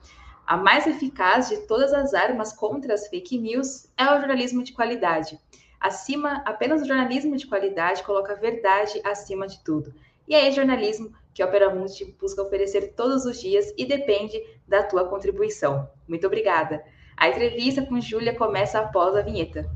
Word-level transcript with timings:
A 0.46 0.56
mais 0.56 0.86
eficaz 0.86 1.50
de 1.50 1.58
todas 1.66 1.92
as 1.92 2.14
armas 2.14 2.54
contra 2.54 2.94
as 2.94 3.08
fake 3.08 3.38
news 3.38 3.86
é 3.98 4.04
o 4.04 4.18
jornalismo 4.18 4.62
de 4.62 4.72
qualidade. 4.72 5.38
Acima, 5.78 6.42
apenas 6.46 6.80
o 6.80 6.86
jornalismo 6.86 7.36
de 7.36 7.46
qualidade 7.46 8.02
coloca 8.02 8.32
a 8.32 8.36
verdade 8.36 8.98
acima 9.04 9.46
de 9.46 9.62
tudo. 9.62 9.92
E 10.26 10.34
é 10.34 10.46
esse 10.46 10.56
jornalismo 10.56 11.12
que 11.34 11.42
a 11.42 11.46
Opera 11.46 11.74
Mundi 11.74 12.16
busca 12.18 12.42
oferecer 12.42 12.94
todos 12.94 13.26
os 13.26 13.40
dias 13.40 13.72
e 13.76 13.84
depende 13.84 14.40
da 14.66 14.82
tua 14.82 15.08
contribuição. 15.08 15.88
Muito 16.08 16.26
obrigada. 16.26 16.82
A 17.16 17.28
entrevista 17.28 17.84
com 17.84 18.00
Júlia 18.00 18.34
começa 18.34 18.78
após 18.78 19.14
a 19.14 19.22
vinheta. 19.22 19.70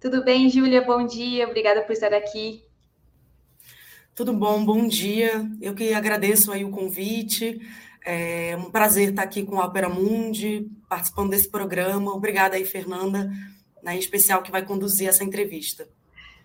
Tudo 0.00 0.24
bem, 0.24 0.48
Júlia? 0.48 0.82
Bom 0.82 1.04
dia. 1.04 1.46
Obrigada 1.46 1.82
por 1.82 1.92
estar 1.92 2.14
aqui. 2.14 2.64
Tudo 4.14 4.32
bom, 4.32 4.64
bom 4.64 4.86
dia. 4.86 5.44
Eu 5.60 5.74
que 5.74 5.92
agradeço 5.92 6.50
aí 6.50 6.64
o 6.64 6.70
convite. 6.70 7.60
É 8.08 8.56
um 8.56 8.70
prazer 8.70 9.08
estar 9.08 9.22
aqui 9.22 9.42
com 9.42 9.60
a 9.60 9.66
Opera 9.66 9.88
Mundi, 9.88 10.70
participando 10.88 11.30
desse 11.30 11.50
programa. 11.50 12.14
Obrigada 12.14 12.54
aí, 12.54 12.64
Fernanda, 12.64 13.28
né, 13.82 13.96
em 13.96 13.98
especial 13.98 14.44
que 14.44 14.50
vai 14.52 14.64
conduzir 14.64 15.08
essa 15.08 15.24
entrevista. 15.24 15.88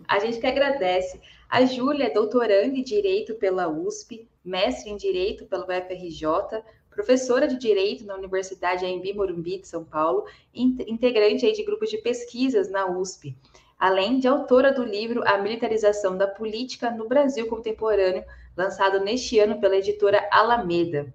A 0.07 0.17
gente 0.17 0.39
que 0.39 0.47
agradece. 0.47 1.21
A 1.47 1.63
Júlia 1.63 2.05
é 2.05 2.09
doutoranda 2.09 2.75
em 2.75 2.81
Direito 2.81 3.35
pela 3.35 3.69
USP, 3.69 4.27
mestre 4.43 4.89
em 4.89 4.97
Direito 4.97 5.45
pela 5.45 5.63
UFRJ, 5.63 6.63
professora 6.89 7.47
de 7.47 7.59
Direito 7.59 8.05
na 8.05 8.15
Universidade 8.15 8.83
Anhembi 8.83 9.13
Morumbi 9.13 9.59
de 9.59 9.67
São 9.67 9.83
Paulo, 9.83 10.25
integrante 10.55 11.45
aí 11.45 11.53
de 11.53 11.63
grupos 11.63 11.91
de 11.91 11.99
pesquisas 11.99 12.71
na 12.71 12.87
USP, 12.87 13.37
além 13.77 14.17
de 14.17 14.27
autora 14.27 14.73
do 14.73 14.83
livro 14.83 15.21
A 15.27 15.37
Militarização 15.37 16.17
da 16.17 16.25
Política 16.25 16.89
no 16.89 17.07
Brasil 17.07 17.45
Contemporâneo, 17.45 18.23
lançado 18.57 18.99
neste 18.99 19.37
ano 19.37 19.59
pela 19.59 19.77
editora 19.77 20.27
Alameda. 20.31 21.13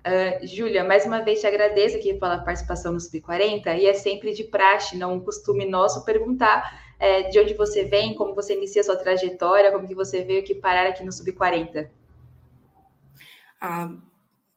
Uh, 0.00 0.46
Júlia, 0.46 0.82
mais 0.82 1.04
uma 1.04 1.20
vez 1.20 1.40
te 1.40 1.46
agradeço 1.46 1.96
aqui 1.96 2.14
pela 2.14 2.38
participação 2.38 2.92
no 2.92 2.98
Sub40 2.98 3.78
e 3.78 3.86
é 3.86 3.92
sempre 3.92 4.32
de 4.32 4.44
praxe, 4.44 4.96
não 4.96 5.14
um 5.14 5.20
costume 5.20 5.66
nosso, 5.66 6.04
perguntar 6.06 6.94
é, 6.98 7.24
de 7.24 7.38
onde 7.38 7.52
você 7.52 7.84
vem, 7.84 8.14
como 8.14 8.34
você 8.34 8.54
inicia 8.54 8.80
a 8.80 8.84
sua 8.84 8.96
trajetória, 8.96 9.70
como 9.70 9.86
que 9.86 9.94
você 9.94 10.24
veio 10.24 10.40
aqui 10.40 10.54
parar 10.54 10.86
aqui 10.86 11.04
no 11.04 11.10
Sub40. 11.10 11.90
Ah, 13.60 13.90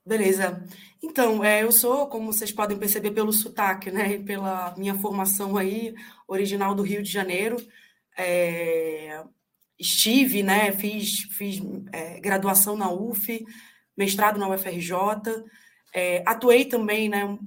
beleza. 0.05 0.63
Então, 1.01 1.43
é, 1.43 1.63
eu 1.63 1.73
sou, 1.73 2.07
como 2.07 2.31
vocês 2.31 2.51
podem 2.51 2.77
perceber 2.77 3.11
pelo 3.11 3.33
sotaque, 3.33 3.91
né, 3.91 4.19
pela 4.19 4.73
minha 4.77 4.95
formação 4.95 5.57
aí, 5.57 5.93
original 6.25 6.73
do 6.73 6.83
Rio 6.83 7.03
de 7.03 7.11
Janeiro, 7.11 7.57
é, 8.17 9.21
estive, 9.77 10.41
né, 10.41 10.71
fiz, 10.71 11.23
fiz 11.31 11.61
é, 11.91 12.19
graduação 12.21 12.77
na 12.77 12.89
UF, 12.89 13.45
mestrado 13.95 14.39
na 14.39 14.47
UFRJ, 14.49 14.93
é, 15.93 16.23
atuei 16.25 16.65
também 16.65 17.09
né, 17.09 17.37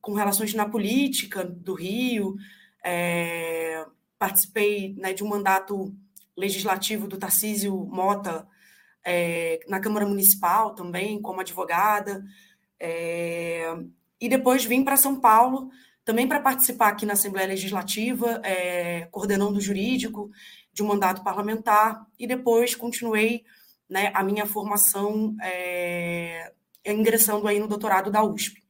com 0.00 0.12
relações 0.12 0.52
na 0.54 0.68
política 0.68 1.44
do 1.44 1.74
Rio, 1.74 2.36
é, 2.84 3.84
participei 4.18 4.94
né, 4.98 5.12
de 5.12 5.24
um 5.24 5.28
mandato 5.28 5.94
legislativo 6.36 7.08
do 7.08 7.16
Tarcísio 7.16 7.74
Mota 7.86 8.46
é, 9.04 9.60
na 9.68 9.80
Câmara 9.80 10.06
Municipal 10.06 10.74
também, 10.74 11.20
como 11.20 11.40
advogada, 11.40 12.24
é, 12.78 13.74
e 14.20 14.28
depois 14.28 14.64
vim 14.64 14.84
para 14.84 14.96
São 14.96 15.20
Paulo 15.20 15.70
também 16.04 16.28
para 16.28 16.40
participar 16.40 16.88
aqui 16.88 17.06
na 17.06 17.14
Assembleia 17.14 17.48
Legislativa, 17.48 18.40
é, 18.44 19.08
coordenando 19.10 19.56
o 19.56 19.60
jurídico 19.60 20.30
de 20.72 20.82
um 20.82 20.86
mandato 20.86 21.24
parlamentar, 21.24 22.06
e 22.18 22.26
depois 22.26 22.74
continuei 22.74 23.44
né, 23.88 24.10
a 24.14 24.22
minha 24.22 24.46
formação 24.46 25.36
é, 25.42 26.52
ingressando 26.84 27.46
aí 27.46 27.58
no 27.58 27.68
doutorado 27.68 28.10
da 28.10 28.22
USP. 28.22 28.62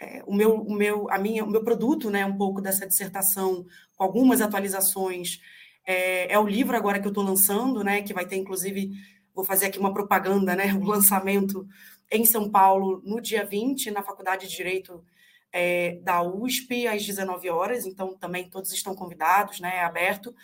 É, 0.00 0.22
o, 0.26 0.34
meu, 0.34 0.54
o, 0.54 0.72
meu, 0.72 1.10
a 1.10 1.18
minha, 1.18 1.44
o 1.44 1.50
meu 1.50 1.64
produto, 1.64 2.10
né, 2.10 2.24
um 2.24 2.36
pouco 2.36 2.60
dessa 2.60 2.86
dissertação, 2.86 3.66
com 3.96 4.04
algumas 4.04 4.40
atualizações, 4.40 5.40
é, 5.84 6.32
é 6.32 6.38
o 6.38 6.46
livro 6.46 6.76
agora 6.76 7.00
que 7.00 7.06
eu 7.06 7.10
estou 7.10 7.24
lançando, 7.24 7.82
né, 7.82 8.02
que 8.02 8.14
vai 8.14 8.26
ter, 8.26 8.36
inclusive, 8.36 8.92
vou 9.34 9.44
fazer 9.44 9.66
aqui 9.66 9.78
uma 9.78 9.92
propaganda, 9.92 10.54
né, 10.54 10.72
o 10.80 10.84
lançamento 10.84 11.66
em 12.10 12.24
São 12.24 12.50
Paulo 12.50 13.02
no 13.04 13.20
dia 13.20 13.44
20, 13.44 13.90
na 13.90 14.02
Faculdade 14.02 14.46
de 14.46 14.56
Direito 14.56 15.04
é, 15.52 15.98
da 16.02 16.22
USP, 16.22 16.86
às 16.86 17.04
19 17.04 17.50
horas, 17.50 17.86
então 17.86 18.16
também 18.16 18.48
todos 18.48 18.72
estão 18.72 18.94
convidados, 18.94 19.60
né, 19.60 19.76
é 19.76 19.84
aberto. 19.84 20.34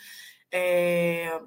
É, 0.51 1.39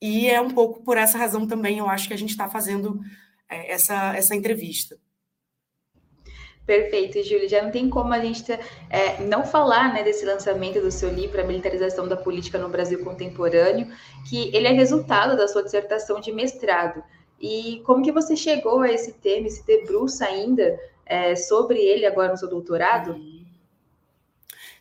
e 0.00 0.28
é 0.28 0.40
um 0.40 0.50
pouco 0.50 0.82
por 0.82 0.96
essa 0.96 1.18
razão 1.18 1.46
também, 1.46 1.78
eu 1.78 1.88
acho 1.88 2.08
que 2.08 2.14
a 2.14 2.18
gente 2.18 2.30
está 2.30 2.48
fazendo 2.48 3.00
é, 3.48 3.72
essa, 3.72 4.16
essa 4.16 4.34
entrevista. 4.34 4.98
Perfeito, 6.66 7.22
Júlia. 7.22 7.48
Já 7.48 7.62
não 7.62 7.70
tem 7.70 7.88
como 7.88 8.12
a 8.12 8.18
gente 8.18 8.50
é, 8.90 9.22
não 9.22 9.44
falar 9.46 9.94
né, 9.94 10.02
desse 10.02 10.24
lançamento 10.24 10.80
do 10.80 10.90
seu 10.90 11.12
livro, 11.12 11.40
A 11.40 11.44
Militarização 11.44 12.08
da 12.08 12.16
Política 12.16 12.58
no 12.58 12.68
Brasil 12.68 13.04
Contemporâneo, 13.04 13.88
que 14.28 14.54
ele 14.54 14.66
é 14.66 14.72
resultado 14.72 15.36
da 15.36 15.46
sua 15.46 15.62
dissertação 15.62 16.20
de 16.20 16.32
mestrado. 16.32 17.02
E 17.40 17.82
como 17.86 18.02
que 18.02 18.10
você 18.10 18.34
chegou 18.34 18.80
a 18.80 18.92
esse 18.92 19.12
tema, 19.12 19.46
esse 19.46 19.64
debruça 19.64 20.26
ainda 20.26 20.78
é, 21.04 21.36
sobre 21.36 21.78
ele 21.78 22.04
agora 22.04 22.32
no 22.32 22.36
seu 22.36 22.48
doutorado? 22.48 23.16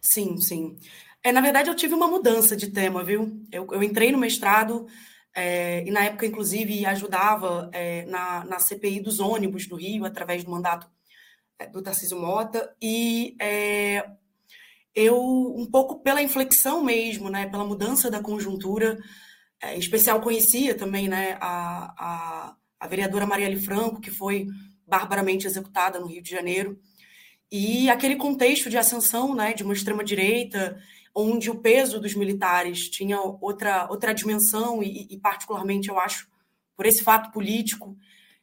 Sim, 0.01 0.37
sim. 0.37 0.77
É, 1.23 1.31
na 1.31 1.41
verdade, 1.41 1.69
eu 1.69 1.75
tive 1.75 1.93
uma 1.93 2.07
mudança 2.07 2.55
de 2.55 2.71
tema, 2.71 3.03
viu? 3.03 3.39
Eu, 3.51 3.67
eu 3.71 3.83
entrei 3.83 4.11
no 4.11 4.17
mestrado 4.17 4.87
é, 5.35 5.83
e, 5.85 5.91
na 5.91 6.05
época, 6.05 6.25
inclusive, 6.25 6.85
ajudava 6.85 7.69
é, 7.73 8.05
na, 8.05 8.45
na 8.45 8.57
CPI 8.57 9.01
dos 9.01 9.19
ônibus 9.19 9.67
do 9.67 9.75
Rio, 9.75 10.05
através 10.05 10.45
do 10.45 10.49
mandato 10.49 10.89
é, 11.59 11.67
do 11.67 11.81
Tarcísio 11.81 12.17
Mota. 12.17 12.73
E 12.81 13.35
é, 13.39 14.09
eu, 14.95 15.21
um 15.57 15.69
pouco 15.69 15.99
pela 15.99 16.21
inflexão 16.21 16.81
mesmo, 16.81 17.29
né, 17.29 17.47
pela 17.47 17.65
mudança 17.65 18.09
da 18.09 18.21
conjuntura, 18.21 18.97
é, 19.61 19.75
em 19.75 19.79
especial 19.79 20.21
conhecia 20.21 20.73
também 20.73 21.09
né, 21.09 21.37
a, 21.41 21.93
a, 21.97 22.55
a 22.79 22.87
vereadora 22.87 23.25
Marielle 23.25 23.59
Franco, 23.59 23.99
que 23.99 24.11
foi 24.11 24.47
barbaramente 24.87 25.45
executada 25.45 25.99
no 25.99 26.07
Rio 26.07 26.21
de 26.21 26.29
Janeiro, 26.29 26.79
e 27.51 27.89
aquele 27.89 28.15
contexto 28.15 28.69
de 28.69 28.77
ascensão 28.77 29.35
né, 29.35 29.53
de 29.53 29.63
uma 29.63 29.73
extrema-direita, 29.73 30.81
onde 31.15 31.49
o 31.49 31.59
peso 31.59 31.99
dos 31.99 32.13
militares 32.13 32.89
tinha 32.89 33.19
outra, 33.21 33.87
outra 33.89 34.13
dimensão, 34.13 34.83
e, 34.83 35.07
e, 35.09 35.17
particularmente, 35.17 35.87
eu 35.87 35.97
acho, 35.97 36.27
por 36.75 36.85
esse 36.85 37.01
fato 37.01 37.31
político, 37.31 37.97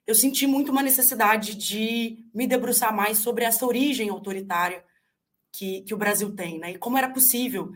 eu 0.07 0.15
senti 0.15 0.47
muito 0.47 0.73
uma 0.73 0.83
necessidade 0.83 1.55
de 1.55 2.25
me 2.35 2.47
debruçar 2.47 2.95
mais 2.95 3.19
sobre 3.19 3.45
essa 3.45 3.67
origem 3.67 4.09
autoritária 4.09 4.83
que, 5.53 5.83
que 5.83 5.93
o 5.93 5.99
Brasil 5.99 6.35
tem, 6.35 6.59
né? 6.59 6.73
E 6.73 6.79
como 6.79 6.97
era 6.97 7.11
possível 7.11 7.73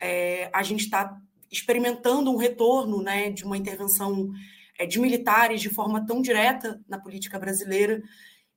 é, 0.00 0.48
a 0.52 0.62
gente 0.62 0.84
estar 0.84 1.08
tá 1.08 1.20
experimentando 1.50 2.30
um 2.30 2.36
retorno 2.36 3.02
né, 3.02 3.30
de 3.30 3.44
uma 3.44 3.56
intervenção 3.56 4.32
é, 4.78 4.86
de 4.86 4.98
militares 5.00 5.60
de 5.60 5.70
forma 5.70 6.04
tão 6.06 6.22
direta 6.22 6.80
na 6.88 6.98
política 6.98 7.38
brasileira 7.38 8.02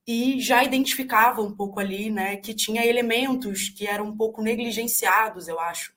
e 0.06 0.40
já 0.40 0.64
identificava 0.64 1.42
um 1.42 1.54
pouco 1.54 1.78
ali 1.78 2.10
né, 2.10 2.36
que 2.36 2.54
tinha 2.54 2.86
elementos 2.86 3.68
que 3.68 3.86
eram 3.86 4.06
um 4.06 4.16
pouco 4.16 4.42
negligenciados, 4.42 5.48
eu 5.48 5.58
acho, 5.60 5.92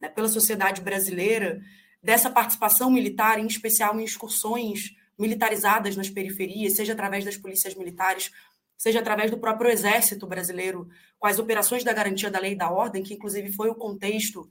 né, 0.00 0.08
pela 0.08 0.28
sociedade 0.28 0.80
brasileira, 0.80 1.60
dessa 2.02 2.30
participação 2.30 2.90
militar, 2.90 3.38
em 3.38 3.46
especial 3.46 3.98
em 4.00 4.04
excursões 4.04 4.94
militarizadas 5.18 5.96
nas 5.96 6.08
periferias, 6.08 6.74
seja 6.74 6.94
através 6.94 7.24
das 7.24 7.36
polícias 7.36 7.74
militares, 7.74 8.30
seja 8.76 9.00
através 9.00 9.30
do 9.30 9.38
próprio 9.38 9.70
exército 9.70 10.26
brasileiro, 10.26 10.88
com 11.18 11.26
as 11.26 11.38
operações 11.38 11.84
da 11.84 11.92
garantia 11.92 12.30
da 12.30 12.40
lei 12.40 12.52
e 12.52 12.56
da 12.56 12.70
ordem, 12.70 13.02
que 13.02 13.12
inclusive 13.12 13.52
foi 13.52 13.68
o 13.68 13.74
contexto 13.74 14.48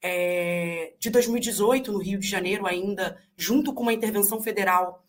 é, 0.00 0.92
de 1.00 1.10
2018, 1.10 1.90
no 1.90 1.98
Rio 1.98 2.18
de 2.18 2.28
Janeiro, 2.28 2.66
ainda, 2.66 3.20
junto 3.36 3.74
com 3.74 3.82
uma 3.82 3.92
intervenção 3.92 4.40
federal 4.40 5.03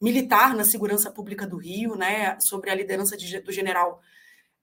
militar 0.00 0.54
na 0.54 0.64
segurança 0.64 1.10
pública 1.10 1.46
do 1.46 1.56
Rio, 1.56 1.96
né, 1.96 2.38
sobre 2.40 2.70
a 2.70 2.74
liderança 2.74 3.16
de, 3.16 3.40
do 3.40 3.52
general 3.52 4.00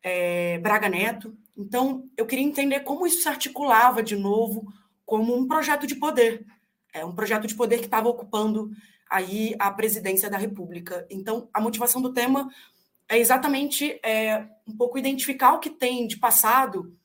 é, 0.04 0.60
Braga 0.60 0.90
Neto. 0.90 1.36
Então, 1.58 2.10
eu 2.18 2.26
queria 2.26 2.46
entender 2.46 2.82
como 2.82 3.06
isso 3.08 3.22
se 3.22 3.30
articulava 3.30 4.04
de 4.04 4.16
novo 4.16 4.72
como 5.06 5.36
um 5.36 5.48
projeto 5.48 5.86
de 5.86 5.96
poder, 5.96 6.46
é 6.94 7.04
um 7.04 7.14
projeto 7.14 7.46
de 7.48 7.56
poder 7.56 7.80
que 7.80 7.86
estava 7.86 8.08
ocupando 8.08 8.72
aí 9.10 9.54
a 9.60 9.70
presidência 9.72 10.30
da 10.30 10.38
República. 10.38 11.06
Então, 11.10 11.50
a 11.54 11.60
motivação 11.60 12.02
do 12.02 12.14
tema 12.14 12.50
é 13.10 13.18
exatamente 13.18 14.00
é, 14.04 14.48
um 14.66 14.76
pouco 14.76 14.98
identificar 14.98 15.54
o 15.54 15.60
que 15.60 15.70
tem 15.70 16.08
de 16.08 16.18
passado 16.18 16.96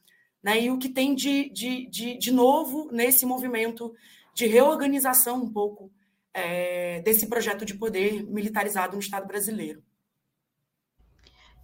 né, 0.40 0.62
e 0.62 0.70
o 0.70 0.78
que 0.78 0.88
tem 0.88 1.16
de, 1.16 1.50
de, 1.50 1.86
de, 1.86 2.16
de 2.16 2.30
novo 2.30 2.88
nesse 2.92 3.26
movimento 3.26 3.92
de 4.32 4.46
reorganização 4.46 5.42
um 5.42 5.52
pouco 5.52 5.90
é, 6.36 7.00
desse 7.00 7.26
projeto 7.26 7.64
de 7.64 7.72
poder 7.74 8.22
militarizado 8.26 8.94
no 8.94 9.00
Estado 9.00 9.26
brasileiro. 9.26 9.82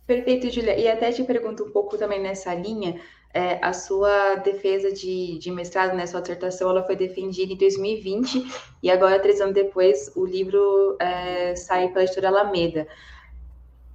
Perfeito, 0.06 0.50
Julia. 0.50 0.76
E 0.78 0.88
até 0.88 1.12
te 1.12 1.22
pergunto 1.22 1.64
um 1.64 1.70
pouco 1.70 1.98
também 1.98 2.20
nessa 2.20 2.54
linha, 2.54 2.98
é, 3.34 3.58
a 3.62 3.72
sua 3.72 4.36
defesa 4.36 4.90
de, 4.90 5.38
de 5.38 5.50
mestrado, 5.50 5.94
né, 5.94 6.06
sua 6.06 6.20
dissertação, 6.20 6.70
ela 6.70 6.84
foi 6.84 6.96
defendida 6.96 7.52
em 7.52 7.56
2020 7.56 8.44
e 8.82 8.90
agora, 8.90 9.20
três 9.20 9.40
anos 9.40 9.54
depois, 9.54 10.10
o 10.16 10.24
livro 10.24 10.96
é, 10.98 11.54
sai 11.54 11.88
pela 11.88 12.04
editora 12.04 12.28
Alameda 12.28 12.88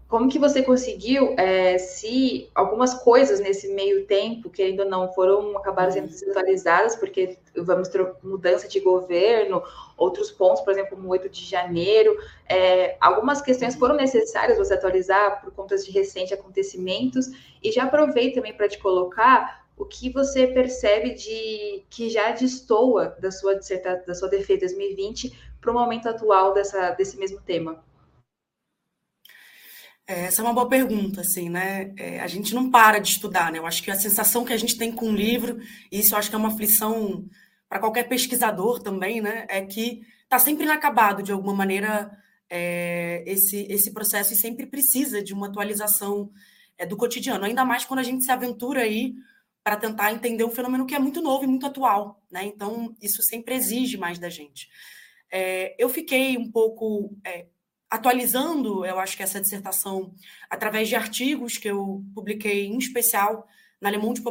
como 0.07 0.29
que 0.29 0.39
você 0.39 0.63
conseguiu, 0.63 1.35
é, 1.37 1.77
se 1.77 2.49
algumas 2.55 2.93
coisas 2.93 3.41
nesse 3.41 3.67
meio 3.73 4.05
tempo, 4.05 4.49
querendo 4.49 4.81
ou 4.83 4.89
não, 4.89 5.11
foram 5.11 5.57
acabaram 5.57 5.91
sendo 5.91 6.07
desatualizadas, 6.07 6.95
porque 6.95 7.37
vamos 7.57 7.89
ter 7.89 8.09
mudança 8.23 8.69
de 8.69 8.79
governo, 8.79 9.61
outros 9.97 10.31
pontos, 10.31 10.61
por 10.61 10.71
exemplo, 10.71 10.97
no 10.97 11.09
8 11.09 11.27
de 11.27 11.43
janeiro, 11.43 12.17
é, 12.47 12.95
algumas 13.01 13.41
questões 13.41 13.75
foram 13.75 13.95
necessárias 13.95 14.57
você 14.57 14.75
atualizar 14.75 15.41
por 15.41 15.51
conta 15.51 15.75
de 15.77 15.91
recentes 15.91 16.31
acontecimentos, 16.31 17.27
e 17.61 17.69
já 17.69 17.83
aproveito 17.83 18.35
também 18.35 18.53
para 18.53 18.69
te 18.69 18.79
colocar 18.79 19.67
o 19.75 19.85
que 19.85 20.09
você 20.09 20.47
percebe 20.47 21.15
de 21.15 21.83
que 21.89 22.09
já 22.09 22.31
destoa 22.31 23.15
da 23.19 23.29
sua 23.29 23.55
dissertação, 23.55 24.05
da 24.07 24.15
sua 24.15 24.29
defesa 24.29 24.61
2020 24.61 25.37
para 25.59 25.69
o 25.69 25.73
momento 25.73 26.07
atual 26.07 26.53
dessa, 26.53 26.91
desse 26.91 27.17
mesmo 27.17 27.41
tema. 27.41 27.85
É, 30.07 30.21
essa 30.25 30.41
é 30.41 30.45
uma 30.45 30.53
boa 30.53 30.69
pergunta, 30.69 31.19
assim, 31.19 31.49
né? 31.49 31.93
É, 31.97 32.21
a 32.21 32.27
gente 32.27 32.55
não 32.55 32.71
para 32.71 32.97
de 32.97 33.09
estudar, 33.11 33.51
né? 33.51 33.59
Eu 33.59 33.65
acho 33.65 33.83
que 33.83 33.91
a 33.91 33.95
sensação 33.95 34.45
que 34.45 34.53
a 34.53 34.57
gente 34.57 34.77
tem 34.77 34.89
com 34.91 35.09
o 35.09 35.15
livro, 35.15 35.59
e 35.91 35.99
isso 35.99 36.13
eu 36.13 36.17
acho 36.17 36.29
que 36.29 36.35
é 36.35 36.39
uma 36.39 36.47
aflição 36.47 37.27
para 37.67 37.79
qualquer 37.79 38.07
pesquisador 38.07 38.81
também, 38.81 39.19
né? 39.19 39.45
É 39.49 39.61
que 39.65 40.01
está 40.23 40.39
sempre 40.39 40.63
inacabado, 40.63 41.21
de 41.21 41.33
alguma 41.33 41.53
maneira, 41.53 42.09
é, 42.49 43.21
esse, 43.27 43.67
esse 43.69 43.91
processo 43.91 44.33
e 44.33 44.37
sempre 44.37 44.65
precisa 44.65 45.21
de 45.21 45.33
uma 45.33 45.47
atualização 45.47 46.31
é, 46.77 46.85
do 46.85 46.95
cotidiano, 46.95 47.43
ainda 47.43 47.65
mais 47.65 47.83
quando 47.83 47.99
a 47.99 48.03
gente 48.03 48.23
se 48.23 48.31
aventura 48.31 48.81
aí 48.81 49.13
para 49.61 49.75
tentar 49.75 50.13
entender 50.13 50.45
um 50.45 50.51
fenômeno 50.51 50.85
que 50.85 50.95
é 50.95 50.99
muito 50.99 51.21
novo 51.21 51.43
e 51.43 51.47
muito 51.47 51.65
atual, 51.65 52.23
né? 52.31 52.45
Então, 52.45 52.95
isso 53.01 53.21
sempre 53.21 53.55
exige 53.55 53.97
mais 53.97 54.17
da 54.17 54.29
gente. 54.29 54.69
É, 55.29 55.75
eu 55.77 55.89
fiquei 55.89 56.37
um 56.37 56.49
pouco 56.49 57.13
é, 57.25 57.47
atualizando, 57.89 58.85
eu 58.85 58.99
acho 58.99 59.15
que 59.15 59.23
essa 59.23 59.41
dissertação, 59.41 60.13
através 60.49 60.87
de 60.87 60.95
artigos 60.95 61.57
que 61.57 61.69
eu 61.69 62.03
publiquei, 62.13 62.65
em 62.65 62.77
especial, 62.77 63.47
na 63.79 63.89
Le 63.89 63.97
Monde 63.97 64.21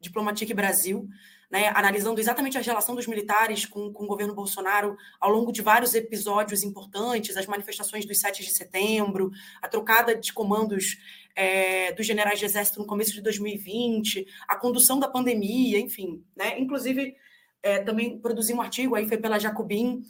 Diplomatique 0.00 0.52
Brasil, 0.52 1.08
né, 1.50 1.68
analisando 1.74 2.20
exatamente 2.20 2.58
a 2.58 2.60
relação 2.60 2.94
dos 2.96 3.06
militares 3.06 3.64
com, 3.64 3.92
com 3.92 4.04
o 4.04 4.06
governo 4.08 4.34
Bolsonaro 4.34 4.96
ao 5.20 5.30
longo 5.30 5.52
de 5.52 5.62
vários 5.62 5.94
episódios 5.94 6.64
importantes, 6.64 7.36
as 7.36 7.46
manifestações 7.46 8.04
dos 8.04 8.18
7 8.18 8.42
de 8.42 8.50
setembro, 8.50 9.30
a 9.62 9.68
trocada 9.68 10.16
de 10.16 10.32
comandos 10.32 10.98
é, 11.36 11.92
dos 11.92 12.06
generais 12.06 12.40
de 12.40 12.44
exército 12.44 12.80
no 12.80 12.86
começo 12.86 13.12
de 13.12 13.20
2020, 13.20 14.26
a 14.48 14.56
condução 14.56 14.98
da 14.98 15.08
pandemia, 15.08 15.78
enfim. 15.78 16.24
Né, 16.34 16.58
inclusive, 16.58 17.14
é, 17.62 17.78
também 17.78 18.18
produzi 18.18 18.52
um 18.52 18.60
artigo, 18.60 18.94
aí 18.96 19.06
foi 19.06 19.18
pela 19.18 19.38
Jacobin, 19.38 20.02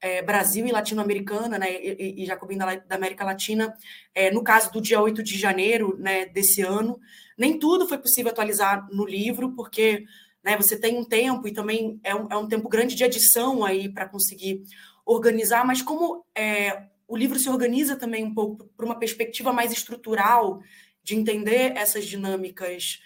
é, 0.00 0.22
Brasil 0.22 0.66
e 0.66 0.72
latino-americana, 0.72 1.58
né, 1.58 1.72
e, 1.72 2.22
e 2.22 2.26
Jacobina 2.26 2.82
da, 2.86 2.96
América 2.96 3.24
Latina, 3.24 3.74
é, 4.14 4.30
no 4.30 4.42
caso 4.42 4.72
do 4.72 4.80
dia 4.80 5.00
8 5.00 5.22
de 5.22 5.38
janeiro 5.38 5.96
né, 5.98 6.26
desse 6.26 6.62
ano. 6.62 6.98
Nem 7.36 7.58
tudo 7.58 7.88
foi 7.88 7.98
possível 7.98 8.30
atualizar 8.30 8.86
no 8.90 9.04
livro, 9.04 9.52
porque 9.54 10.04
né, 10.44 10.56
você 10.56 10.78
tem 10.78 10.96
um 10.98 11.04
tempo 11.04 11.48
e 11.48 11.52
também 11.52 12.00
é 12.04 12.14
um, 12.14 12.28
é 12.30 12.36
um 12.36 12.48
tempo 12.48 12.68
grande 12.68 12.94
de 12.94 13.04
edição 13.04 13.64
aí 13.64 13.88
para 13.88 14.08
conseguir 14.08 14.62
organizar, 15.04 15.64
mas 15.64 15.82
como 15.82 16.24
é, 16.36 16.84
o 17.08 17.16
livro 17.16 17.38
se 17.38 17.48
organiza 17.48 17.96
também 17.96 18.24
um 18.24 18.34
pouco 18.34 18.64
para 18.76 18.86
uma 18.86 18.98
perspectiva 18.98 19.52
mais 19.52 19.72
estrutural 19.72 20.60
de 21.02 21.14
entender 21.14 21.76
essas 21.76 22.04
dinâmicas 22.04 23.00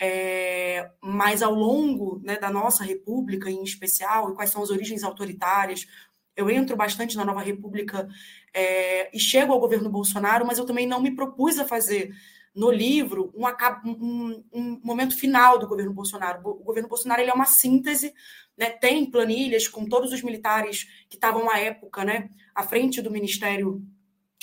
é, 0.00 0.90
mais 1.00 1.42
ao 1.42 1.54
longo 1.54 2.20
né, 2.24 2.38
da 2.38 2.50
nossa 2.50 2.82
república 2.82 3.50
em 3.50 3.62
especial, 3.62 4.30
e 4.30 4.34
quais 4.34 4.50
são 4.50 4.62
as 4.62 4.70
origens 4.70 5.04
autoritárias, 5.04 5.86
eu 6.36 6.50
entro 6.50 6.76
bastante 6.76 7.16
na 7.16 7.24
Nova 7.24 7.42
República 7.42 8.08
é, 8.54 9.14
e 9.14 9.20
chego 9.20 9.52
ao 9.52 9.60
governo 9.60 9.90
Bolsonaro, 9.90 10.46
mas 10.46 10.58
eu 10.58 10.66
também 10.66 10.86
não 10.86 11.00
me 11.00 11.14
propus 11.14 11.58
a 11.58 11.64
fazer 11.64 12.14
no 12.54 12.70
livro 12.70 13.32
um, 13.34 13.46
um, 13.90 14.44
um 14.52 14.80
momento 14.84 15.18
final 15.18 15.58
do 15.58 15.66
governo 15.66 15.92
Bolsonaro. 15.92 16.40
O 16.44 16.64
governo 16.64 16.88
Bolsonaro 16.88 17.20
ele 17.20 17.30
é 17.30 17.34
uma 17.34 17.46
síntese, 17.46 18.12
né, 18.56 18.70
tem 18.70 19.10
planilhas 19.10 19.66
com 19.68 19.86
todos 19.86 20.12
os 20.12 20.22
militares 20.22 20.86
que 21.08 21.16
estavam 21.16 21.50
à 21.50 21.58
época 21.58 22.04
né, 22.04 22.28
à 22.54 22.62
frente 22.62 23.00
do 23.00 23.10
Ministério 23.10 23.82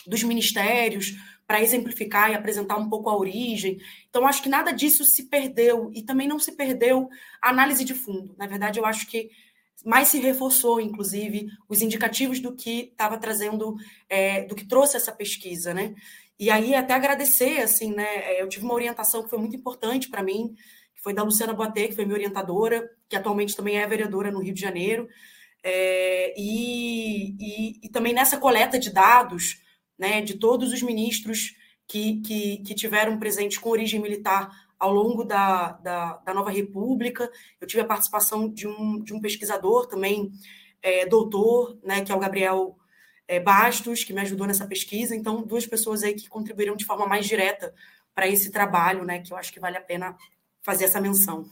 dos 0.07 0.23
ministérios 0.23 1.15
para 1.45 1.61
exemplificar 1.61 2.29
e 2.29 2.35
apresentar 2.35 2.77
um 2.77 2.89
pouco 2.89 3.09
a 3.09 3.17
origem. 3.17 3.79
Então, 4.09 4.27
acho 4.27 4.41
que 4.41 4.49
nada 4.49 4.71
disso 4.71 5.03
se 5.03 5.23
perdeu 5.23 5.91
e 5.93 6.03
também 6.03 6.27
não 6.27 6.39
se 6.39 6.51
perdeu 6.51 7.09
a 7.41 7.49
análise 7.49 7.83
de 7.83 7.93
fundo. 7.93 8.35
Na 8.37 8.45
verdade, 8.45 8.79
eu 8.79 8.85
acho 8.85 9.07
que 9.07 9.29
mais 9.85 10.09
se 10.09 10.19
reforçou, 10.19 10.81
inclusive, 10.81 11.47
os 11.67 11.81
indicativos 11.81 12.39
do 12.39 12.55
que 12.55 12.89
estava 12.91 13.17
trazendo, 13.17 13.75
é, 14.09 14.43
do 14.43 14.55
que 14.55 14.67
trouxe 14.67 14.97
essa 14.97 15.11
pesquisa, 15.11 15.73
né? 15.73 15.95
E 16.39 16.49
aí 16.49 16.73
até 16.73 16.93
agradecer, 16.93 17.61
assim, 17.61 17.93
né? 17.93 18.05
É, 18.05 18.41
eu 18.41 18.49
tive 18.49 18.65
uma 18.65 18.73
orientação 18.73 19.23
que 19.23 19.29
foi 19.29 19.39
muito 19.39 19.55
importante 19.55 20.09
para 20.09 20.23
mim, 20.23 20.53
que 20.95 21.01
foi 21.01 21.13
da 21.13 21.23
Luciana 21.23 21.53
Boatê, 21.53 21.87
que 21.87 21.95
foi 21.95 22.05
minha 22.05 22.15
orientadora, 22.15 22.89
que 23.07 23.15
atualmente 23.15 23.55
também 23.55 23.77
é 23.77 23.87
vereadora 23.87 24.31
no 24.31 24.41
Rio 24.41 24.53
de 24.53 24.61
Janeiro, 24.61 25.07
é, 25.63 26.33
e, 26.37 27.35
e, 27.39 27.79
e, 27.83 27.89
também 27.89 28.13
nessa 28.13 28.37
coleta 28.37 28.79
de 28.79 28.89
dados, 28.91 29.61
né, 29.97 30.21
de 30.21 30.35
todos 30.35 30.71
os 30.71 30.81
ministros 30.81 31.53
que, 31.85 32.21
que, 32.21 32.57
que 32.59 32.73
tiveram 32.73 33.19
presente 33.19 33.59
com 33.59 33.69
origem 33.69 33.99
militar 33.99 34.49
ao 34.79 34.93
longo 34.93 35.23
da, 35.23 35.73
da, 35.73 36.17
da, 36.17 36.33
Nova 36.33 36.49
República. 36.49 37.29
Eu 37.59 37.67
tive 37.67 37.81
a 37.81 37.85
participação 37.85 38.47
de 38.47 38.65
um, 38.65 39.03
de 39.03 39.13
um 39.13 39.19
pesquisador 39.19 39.87
também, 39.87 40.31
é, 40.81 41.05
doutor, 41.05 41.77
né, 41.83 42.01
que 42.01 42.11
é 42.11 42.15
o 42.15 42.19
Gabriel 42.19 42.77
é, 43.27 43.39
Bastos, 43.39 44.03
que 44.03 44.13
me 44.13 44.21
ajudou 44.21 44.47
nessa 44.47 44.65
pesquisa. 44.65 45.15
Então, 45.15 45.41
duas 45.43 45.67
pessoas 45.67 46.01
aí 46.01 46.13
que 46.13 46.29
contribuíram 46.29 46.75
de 46.75 46.85
forma 46.85 47.05
mais 47.05 47.27
direta 47.27 47.73
para 48.15 48.27
esse 48.27 48.51
trabalho, 48.51 49.03
né, 49.03 49.19
que 49.19 49.33
eu 49.33 49.37
acho 49.37 49.51
que 49.51 49.59
vale 49.59 49.77
a 49.77 49.81
pena 49.81 50.15
fazer 50.61 50.85
essa 50.85 51.01
menção. 51.01 51.45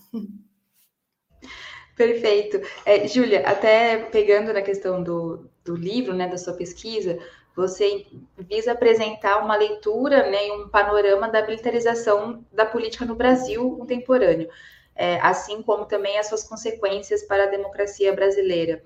Perfeito. 1.95 2.61
É, 2.85 3.07
Júlia, 3.07 3.47
até 3.47 3.97
pegando 3.97 4.53
na 4.53 4.61
questão 4.61 5.03
do, 5.03 5.49
do 5.65 5.75
livro, 5.75 6.13
né, 6.13 6.27
da 6.27 6.37
sua 6.37 6.53
pesquisa, 6.53 7.19
você 7.57 8.05
visa 8.37 8.73
apresentar 8.73 9.43
uma 9.43 9.55
leitura 9.55 10.29
né, 10.29 10.51
um 10.51 10.69
panorama 10.69 11.27
da 11.27 11.41
militarização 11.41 12.45
da 12.53 12.67
política 12.67 13.03
no 13.03 13.15
Brasil 13.15 13.71
contemporâneo, 13.71 14.47
é, 14.95 15.19
assim 15.21 15.63
como 15.63 15.85
também 15.85 16.19
as 16.19 16.27
suas 16.27 16.43
consequências 16.43 17.23
para 17.23 17.45
a 17.45 17.47
democracia 17.47 18.13
brasileira. 18.13 18.83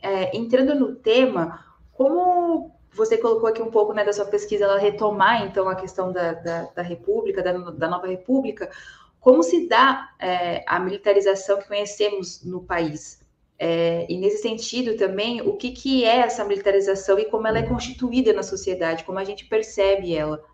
É, 0.00 0.36
entrando 0.36 0.72
no 0.72 0.94
tema, 0.94 1.64
como 1.92 2.70
você 2.92 3.18
colocou 3.18 3.48
aqui 3.48 3.60
um 3.60 3.72
pouco 3.72 3.92
né, 3.92 4.04
da 4.04 4.12
sua 4.12 4.26
pesquisa, 4.26 4.66
ela 4.66 4.78
retomar 4.78 5.44
então 5.44 5.68
a 5.68 5.74
questão 5.74 6.12
da, 6.12 6.32
da, 6.32 6.62
da 6.76 6.82
República, 6.82 7.42
da, 7.42 7.52
da, 7.52 7.88
nova 7.88 8.06
República, 8.06 8.70
como 9.18 9.42
se 9.42 9.66
dá 9.66 10.10
é, 10.20 10.62
a 10.64 10.78
militarização 10.78 11.58
que 11.58 11.66
conhecemos 11.66 12.44
no 12.44 12.62
país? 12.62 13.20
É, 13.64 14.06
e 14.08 14.18
nesse 14.18 14.42
sentido 14.42 14.96
também, 14.96 15.40
o 15.40 15.52
que, 15.52 15.70
que 15.70 16.04
é 16.04 16.16
essa 16.16 16.44
militarização 16.44 17.16
e 17.16 17.26
como 17.26 17.46
ela 17.46 17.60
é 17.60 17.62
constituída 17.62 18.32
na 18.32 18.42
sociedade, 18.42 19.04
como 19.04 19.20
a 19.20 19.24
gente 19.24 19.44
percebe 19.44 20.12
ela? 20.16 20.44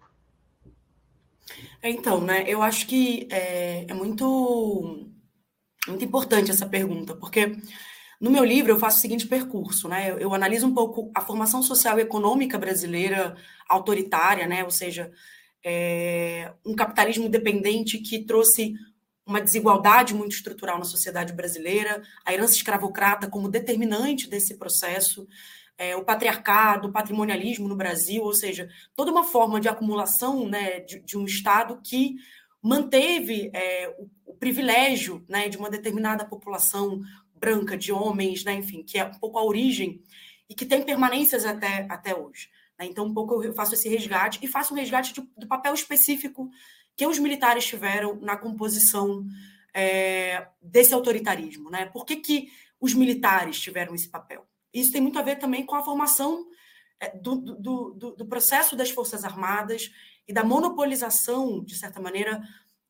Então, 1.83 2.21
né, 2.21 2.45
eu 2.47 2.61
acho 2.61 2.87
que 2.87 3.27
é, 3.33 3.87
é 3.89 3.95
muito, 3.95 5.09
muito 5.87 6.05
importante 6.05 6.51
essa 6.51 6.67
pergunta, 6.67 7.17
porque 7.17 7.57
no 8.21 8.31
meu 8.31 8.45
livro, 8.45 8.73
eu 8.73 8.79
faço 8.79 8.99
o 8.99 9.01
seguinte 9.01 9.27
percurso, 9.27 9.89
né? 9.89 10.11
Eu, 10.11 10.19
eu, 10.19 10.35
analiso 10.35 10.67
um 10.67 10.75
pouco 10.75 11.11
a 11.15 11.23
formação 11.23 11.63
social 11.63 11.99
e 11.99 12.03
econômica 12.03 12.59
brasileira 12.59 13.37
autoritária, 13.67 14.47
né? 14.47 14.65
Ou 14.65 14.71
seja, 14.71 15.11
é, 15.65 16.53
um 16.67 16.75
capitalismo 16.75 17.27
dependente 17.27 17.97
que 17.99 18.25
trouxe 18.27 18.75
uma 19.29 19.43
desigualdade 19.43 20.15
muito 20.15 20.35
estrutural 20.35 20.79
na 20.79 20.87
sociedade 20.87 21.35
brasileira, 21.35 22.03
a 22.25 22.33
herança 22.33 22.55
escravocrata 22.55 23.29
como 23.29 23.47
determinante 23.47 24.27
desse 24.27 24.57
processo, 24.57 25.29
é, 25.77 25.95
o 25.95 26.03
patriarcado, 26.03 26.89
o 26.89 26.93
patrimonialismo 26.93 27.69
no 27.69 27.77
Brasil, 27.77 28.25
ou 28.25 28.33
seja, 28.33 28.71
toda 28.97 29.13
uma 29.13 29.23
forma 29.23 29.61
de 29.61 29.69
acumulação 29.69 30.49
né, 30.49 30.81
de, 30.81 31.01
de 31.01 31.19
um 31.19 31.27
Estado 31.27 31.79
que 31.85 32.17
manteve 32.63 33.51
é, 33.53 33.95
o, 33.99 34.33
o, 34.33 34.35
privilégio 34.35 35.23
né, 35.29 35.49
de 35.49 35.59
uma 35.59 35.69
determinada 35.69 36.25
população 36.25 37.01
branca, 37.35 37.77
de 37.77 37.93
homens, 37.93 38.43
né, 38.45 38.55
enfim, 38.55 38.83
que 38.83 38.99
é 38.99 39.05
um 39.05 39.19
pouco 39.19 39.39
a 39.39 39.45
origem 39.45 40.03
e 40.49 40.55
que 40.55 40.65
tem 40.65 40.83
permanências 40.83 41.45
até, 41.45 41.87
até 41.91 42.17
hoje. 42.17 42.49
Né? 42.79 42.87
Então, 42.87 43.05
um 43.05 43.13
pouco 43.13 43.45
eu 43.45 43.53
faço 43.53 43.75
esse 43.75 43.89
resgate 43.91 44.39
e 44.43 44.49
faço 44.49 44.73
um 44.73 44.77
resgate 44.77 45.13
de, 45.13 45.21
do 45.37 45.47
papel 45.47 45.75
específico 45.75 46.51
que 46.99 47.07
os 47.07 47.21
militares 47.21 47.65
tiveram 47.65 48.17
na 48.21 48.37
composição 48.37 49.25
é, 49.73 50.49
desse 50.61 50.93
autoritarismo. 50.93 51.71
Né? 51.71 51.87
Por 51.87 52.05
que, 52.05 52.17
que 52.17 52.51
os 52.81 52.93
militares 52.93 53.61
tiveram 53.61 53.95
esse 53.95 54.09
papel? 54.09 54.45
Isso 54.75 54.91
tem 54.91 55.01
muito 55.01 55.17
a 55.17 55.23
ver 55.23 55.37
também 55.37 55.65
com 55.65 55.77
a 55.77 55.85
formação 55.85 56.45
é, 56.99 57.17
do, 57.17 57.37
do, 57.37 57.91
do, 57.95 58.17
do 58.17 58.27
processo 58.27 58.75
das 58.75 58.91
Forças 58.91 59.25
Armadas 59.25 59.93
e 60.27 60.33
da 60.33 60.43
monopolização, 60.43 61.63
de 61.65 61.77
certa 61.77 62.01
maneira, 62.01 62.43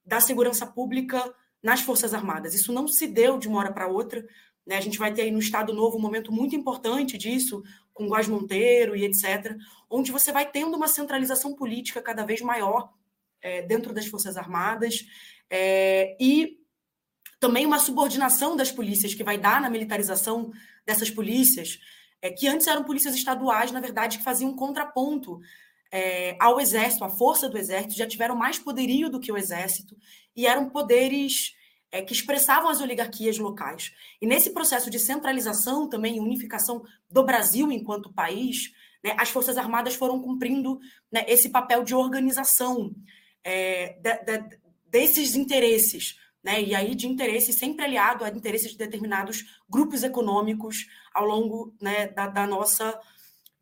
da 0.03 0.21
segurança 0.21 0.67
pública 0.67 1.31
nas 1.63 1.83
Forças 1.83 2.15
Armadas. 2.15 2.55
Isso 2.55 2.73
não 2.73 2.89
se 2.89 3.07
deu 3.07 3.39
de 3.39 3.47
uma 3.47 3.59
hora 3.59 3.73
para 3.75 3.89
outra. 3.89 4.27
Né? 4.67 4.79
A 4.79 4.81
gente 4.81 4.99
vai 4.99 5.13
ter 5.13 5.21
aí 5.21 5.31
no 5.31 5.39
Estado 5.39 5.75
Novo 5.75 5.99
um 5.99 6.01
momento 6.01 6.33
muito 6.33 6.57
importante 6.57 7.19
disso, 7.19 7.63
com 7.93 8.09
Guas 8.09 8.27
Monteiro 8.27 8.97
e 8.97 9.05
etc., 9.05 9.55
onde 9.91 10.11
você 10.11 10.33
vai 10.33 10.51
tendo 10.51 10.79
uma 10.79 10.89
centralização 10.89 11.55
política 11.55 12.01
cada 12.01 12.25
vez 12.25 12.41
maior 12.41 12.97
é, 13.43 13.63
dentro 13.63 13.93
das 13.93 14.07
Forças 14.07 14.37
Armadas 14.37 15.05
é, 15.51 16.17
e 16.21 16.59
também 17.41 17.65
uma 17.65 17.79
subordinação 17.79 18.57
das 18.57 18.71
polícias 18.71 19.15
que 19.15 19.25
vai 19.25 19.39
dar 19.39 19.61
na 19.61 19.71
militarização 19.71 20.51
dessas 20.85 21.11
polícias, 21.11 21.79
é, 22.21 22.31
que 22.31 22.49
antes 22.49 22.67
eram 22.67 22.85
polícias 22.85 23.15
estaduais, 23.15 23.71
na 23.71 23.81
verdade, 23.81 24.19
que 24.19 24.25
faziam 24.25 24.51
um 24.51 24.57
contraponto 24.57 25.41
é, 25.91 26.37
ao 26.41 26.61
exército, 26.61 27.05
à 27.05 27.09
força 27.09 27.49
do 27.49 27.57
exército, 27.57 27.97
já 27.97 28.07
tiveram 28.07 28.37
mais 28.37 28.59
poderio 28.59 29.09
do 29.09 29.21
que 29.21 29.33
o 29.33 29.37
exército 29.37 29.97
e 30.35 30.47
eram 30.47 30.69
poderes 30.69 31.55
é, 31.91 32.03
que 32.03 32.13
expressavam 32.13 32.69
as 32.69 32.81
oligarquias 32.81 33.39
locais. 33.39 33.93
E 34.21 34.27
nesse 34.27 34.51
processo 34.51 34.91
de 34.91 34.99
centralização 34.99 35.89
também, 35.89 36.21
unificação 36.21 36.83
do 37.11 37.23
Brasil 37.23 37.71
enquanto 37.73 38.13
país, 38.13 38.73
né, 39.03 39.15
as 39.19 39.31
Forças 39.31 39.57
Armadas 39.57 39.95
foram 39.95 40.21
cumprindo 40.21 40.79
né, 41.11 41.25
esse 41.29 41.49
papel 41.49 41.83
de 41.85 41.95
organização 41.95 42.95
é, 43.45 43.99
de, 44.01 44.19
de, 44.25 44.59
desses 44.87 45.35
interesses. 45.35 46.19
Né, 46.43 46.63
e 46.63 46.75
aí 46.75 46.95
de 46.95 47.09
interesses 47.09 47.57
sempre 47.57 47.85
aliado 47.85 48.25
a 48.25 48.29
interesses 48.29 48.71
de 48.71 48.79
determinados 48.79 49.45
grupos 49.69 50.05
econômicos 50.05 50.87
ao 51.13 51.27
longo 51.27 51.75
né, 51.81 52.07
da, 52.09 52.29
da, 52.29 52.47
nossa 52.47 52.99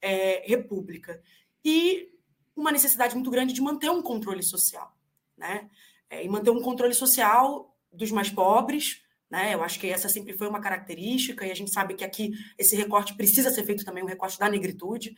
é, 0.00 0.42
república. 0.47 1.21
E 1.64 2.11
uma 2.54 2.71
necessidade 2.71 3.14
muito 3.14 3.30
grande 3.30 3.54
de 3.54 3.62
manter 3.62 3.90
um 3.90 4.02
controle 4.02 4.42
social, 4.42 4.95
né? 5.37 5.68
É, 6.09 6.25
e 6.25 6.28
manter 6.28 6.50
um 6.50 6.62
controle 6.62 6.95
social 6.95 7.76
dos 7.92 8.11
mais 8.12 8.30
pobres, 8.30 9.02
né? 9.30 9.54
Eu 9.54 9.62
acho 9.62 9.78
que 9.80 9.88
essa 9.88 10.09
sempre 10.09 10.37
foi 10.37 10.49
uma 10.49 10.61
característica, 10.61 11.47
e 11.47 11.50
a 11.50 11.54
gente 11.54 11.73
sabe 11.73 11.95
que 11.95 12.04
aqui 12.04 12.33
esse 12.56 12.76
recorte 12.76 13.14
precisa 13.16 13.50
ser 13.50 13.64
feito 13.64 13.85
também, 13.85 14.02
um 14.02 14.06
recorte 14.06 14.38
da 14.38 14.49
negritude, 14.49 15.16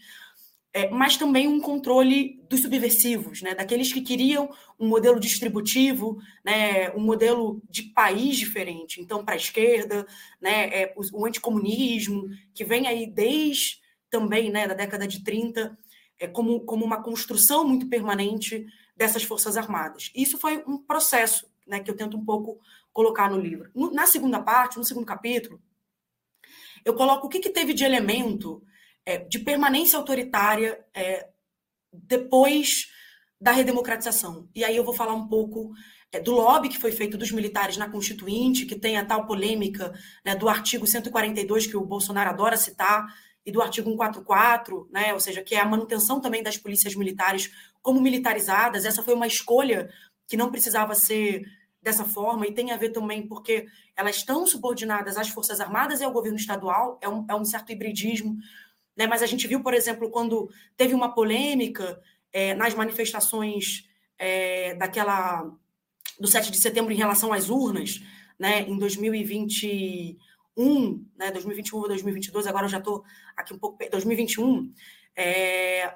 é, 0.78 0.88
mas 0.90 1.16
também 1.16 1.48
um 1.48 1.58
controle 1.58 2.40
dos 2.48 2.62
subversivos, 2.62 3.42
né? 3.42 3.52
daqueles 3.52 3.92
que 3.92 4.00
queriam 4.00 4.48
um 4.78 4.86
modelo 4.86 5.18
distributivo, 5.18 6.18
né? 6.44 6.92
um 6.92 7.00
modelo 7.00 7.60
de 7.68 7.82
país 7.82 8.36
diferente. 8.36 9.00
Então, 9.00 9.24
para 9.24 9.34
a 9.34 9.36
esquerda, 9.36 10.06
né? 10.40 10.68
É, 10.68 10.94
o, 10.96 11.22
o 11.22 11.26
anticomunismo, 11.26 12.28
que 12.54 12.64
vem 12.64 12.86
aí 12.86 13.10
desde 13.10 13.80
também 14.08 14.52
né, 14.52 14.68
da 14.68 14.74
década 14.74 15.04
de 15.08 15.24
30, 15.24 15.76
é, 16.16 16.28
como, 16.28 16.60
como 16.60 16.84
uma 16.84 17.02
construção 17.02 17.66
muito 17.66 17.88
permanente 17.88 18.64
dessas 18.96 19.24
Forças 19.24 19.56
Armadas. 19.56 20.12
Isso 20.14 20.38
foi 20.38 20.62
um 20.64 20.78
processo 20.78 21.44
né, 21.66 21.80
que 21.80 21.90
eu 21.90 21.96
tento 21.96 22.16
um 22.16 22.24
pouco 22.24 22.60
colocar 22.92 23.28
no 23.28 23.40
livro. 23.40 23.68
No, 23.74 23.90
na 23.90 24.06
segunda 24.06 24.40
parte, 24.40 24.78
no 24.78 24.84
segundo 24.84 25.06
capítulo, 25.06 25.60
eu 26.84 26.94
coloco 26.94 27.26
o 27.26 27.28
que, 27.28 27.40
que 27.40 27.50
teve 27.50 27.74
de 27.74 27.82
elemento 27.82 28.62
é, 29.08 29.16
de 29.16 29.38
permanência 29.38 29.96
autoritária 29.96 30.84
é, 30.92 31.28
depois 31.90 32.88
da 33.40 33.52
redemocratização. 33.52 34.46
E 34.54 34.62
aí 34.62 34.76
eu 34.76 34.84
vou 34.84 34.92
falar 34.92 35.14
um 35.14 35.26
pouco 35.26 35.72
é, 36.12 36.20
do 36.20 36.32
lobby 36.32 36.68
que 36.68 36.76
foi 36.76 36.92
feito 36.92 37.16
dos 37.16 37.32
militares 37.32 37.78
na 37.78 37.88
Constituinte, 37.88 38.66
que 38.66 38.78
tem 38.78 38.98
a 38.98 39.04
tal 39.06 39.26
polêmica 39.26 39.98
né, 40.22 40.36
do 40.36 40.46
artigo 40.46 40.86
142 40.86 41.66
que 41.66 41.74
o 41.74 41.86
Bolsonaro 41.86 42.28
adora 42.28 42.58
citar, 42.58 43.06
e 43.46 43.50
do 43.50 43.62
artigo 43.62 43.88
144, 43.88 44.90
né, 44.92 45.14
ou 45.14 45.20
seja, 45.20 45.40
que 45.42 45.54
é 45.54 45.60
a 45.60 45.64
manutenção 45.64 46.20
também 46.20 46.42
das 46.42 46.58
polícias 46.58 46.94
militares 46.94 47.50
como 47.80 48.02
militarizadas. 48.02 48.84
Essa 48.84 49.02
foi 49.02 49.14
uma 49.14 49.26
escolha 49.26 49.88
que 50.26 50.36
não 50.36 50.50
precisava 50.50 50.94
ser 50.94 51.46
dessa 51.80 52.04
forma 52.04 52.46
e 52.46 52.52
tem 52.52 52.72
a 52.72 52.76
ver 52.76 52.90
também 52.90 53.26
porque 53.26 53.66
elas 53.96 54.16
estão 54.16 54.46
subordinadas 54.46 55.16
às 55.16 55.30
Forças 55.30 55.60
Armadas 55.60 56.02
e 56.02 56.04
ao 56.04 56.12
governo 56.12 56.36
estadual, 56.36 56.98
é 57.00 57.08
um, 57.08 57.24
é 57.26 57.34
um 57.34 57.44
certo 57.44 57.72
hibridismo. 57.72 58.36
Né? 58.98 59.06
Mas 59.06 59.22
a 59.22 59.26
gente 59.26 59.46
viu, 59.46 59.62
por 59.62 59.72
exemplo, 59.72 60.10
quando 60.10 60.50
teve 60.76 60.92
uma 60.92 61.14
polêmica 61.14 62.00
é, 62.32 62.54
nas 62.54 62.74
manifestações 62.74 63.88
é, 64.18 64.74
daquela 64.74 65.50
do 66.18 66.26
7 66.26 66.50
de 66.50 66.58
setembro 66.58 66.92
em 66.92 66.96
relação 66.96 67.32
às 67.32 67.48
urnas, 67.48 68.02
né, 68.36 68.62
em 68.62 68.76
2020 68.76 70.18
2021, 70.58 71.06
né, 71.16 71.30
2021 71.30 71.78
ou 71.78 71.88
2022, 71.88 72.46
agora 72.46 72.66
eu 72.66 72.70
já 72.70 72.78
estou 72.78 73.04
aqui 73.36 73.54
um 73.54 73.58
pouco, 73.58 73.78
2021, 73.90 74.72
é, 75.14 75.94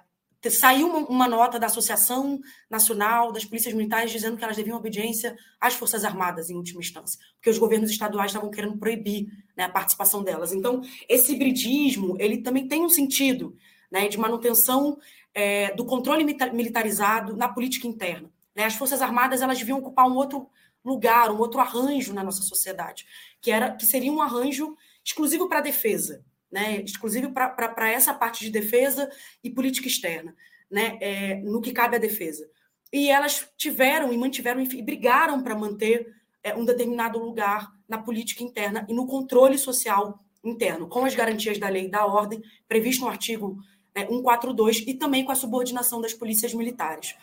saiu 0.50 0.88
uma, 0.88 0.98
uma, 1.08 1.28
nota 1.28 1.58
da 1.58 1.66
Associação 1.66 2.40
Nacional 2.68 3.30
das 3.30 3.44
Polícias 3.44 3.72
Militares 3.74 4.10
dizendo 4.10 4.36
que 4.36 4.44
elas 4.44 4.56
deviam 4.56 4.76
obediência 4.76 5.36
às 5.60 5.74
Forças 5.74 6.04
Armadas, 6.04 6.50
em 6.50 6.56
última 6.56 6.80
instância, 6.80 7.18
porque 7.34 7.50
os 7.50 7.58
governos 7.58 7.90
estaduais 7.90 8.30
estavam 8.30 8.50
querendo 8.50 8.76
proibir 8.76 9.28
né, 9.56 9.64
a 9.64 9.68
participação 9.68 10.22
delas. 10.22 10.52
Então, 10.52 10.82
esse 11.08 11.32
hibridismo, 11.32 12.16
ele 12.18 12.38
também 12.38 12.66
tem 12.66 12.84
um 12.84 12.88
sentido 12.88 13.56
né, 13.90 14.08
de 14.08 14.18
manutenção 14.18 14.98
é, 15.34 15.74
do 15.74 15.84
controle 15.84 16.24
militarizado 16.24 17.36
na 17.36 17.48
política 17.48 17.86
interna. 17.86 18.30
Né? 18.54 18.64
As 18.64 18.74
Forças 18.74 19.00
Armadas 19.00 19.42
elas 19.42 19.58
deviam 19.58 19.78
ocupar 19.78 20.06
um 20.06 20.16
outro 20.16 20.48
lugar, 20.84 21.30
um 21.30 21.38
outro 21.38 21.60
arranjo 21.60 22.12
na 22.12 22.24
nossa 22.24 22.42
sociedade, 22.42 23.06
que 23.40 23.50
era 23.50 23.70
que 23.70 23.86
seria 23.86 24.12
um 24.12 24.20
arranjo 24.20 24.76
exclusivo 25.04 25.48
para 25.48 25.58
a 25.58 25.62
defesa, 25.62 26.24
né? 26.52 26.82
exclusivo 26.82 27.32
para 27.32 27.90
essa 27.90 28.12
parte 28.12 28.44
de 28.44 28.50
defesa 28.50 29.10
e 29.42 29.50
política 29.50 29.88
externa, 29.88 30.36
né? 30.70 30.98
É, 31.00 31.36
no 31.36 31.60
que 31.60 31.72
cabe 31.72 31.96
à 31.96 31.98
defesa. 31.98 32.46
E 32.92 33.08
elas 33.08 33.48
tiveram 33.56 34.12
e 34.12 34.18
mantiveram 34.18 34.60
e 34.60 34.82
brigaram 34.82 35.42
para 35.42 35.56
manter 35.56 36.14
é, 36.42 36.54
um 36.54 36.64
determinado 36.64 37.18
lugar 37.18 37.72
na 37.88 37.98
política 37.98 38.42
interna 38.42 38.86
e 38.88 38.92
no 38.92 39.06
controle 39.06 39.56
social 39.56 40.22
interno, 40.44 40.88
com 40.88 41.04
as 41.04 41.14
garantias 41.14 41.58
da 41.58 41.68
lei 41.68 41.86
e 41.86 41.90
da 41.90 42.04
ordem, 42.04 42.42
previsto 42.68 43.04
no 43.04 43.08
artigo 43.08 43.56
né, 43.94 44.06
142, 44.06 44.84
e 44.86 44.94
também 44.94 45.24
com 45.24 45.32
a 45.32 45.36
subordinação 45.36 46.00
das 46.00 46.12
polícias 46.12 46.52
militares. 46.52 47.14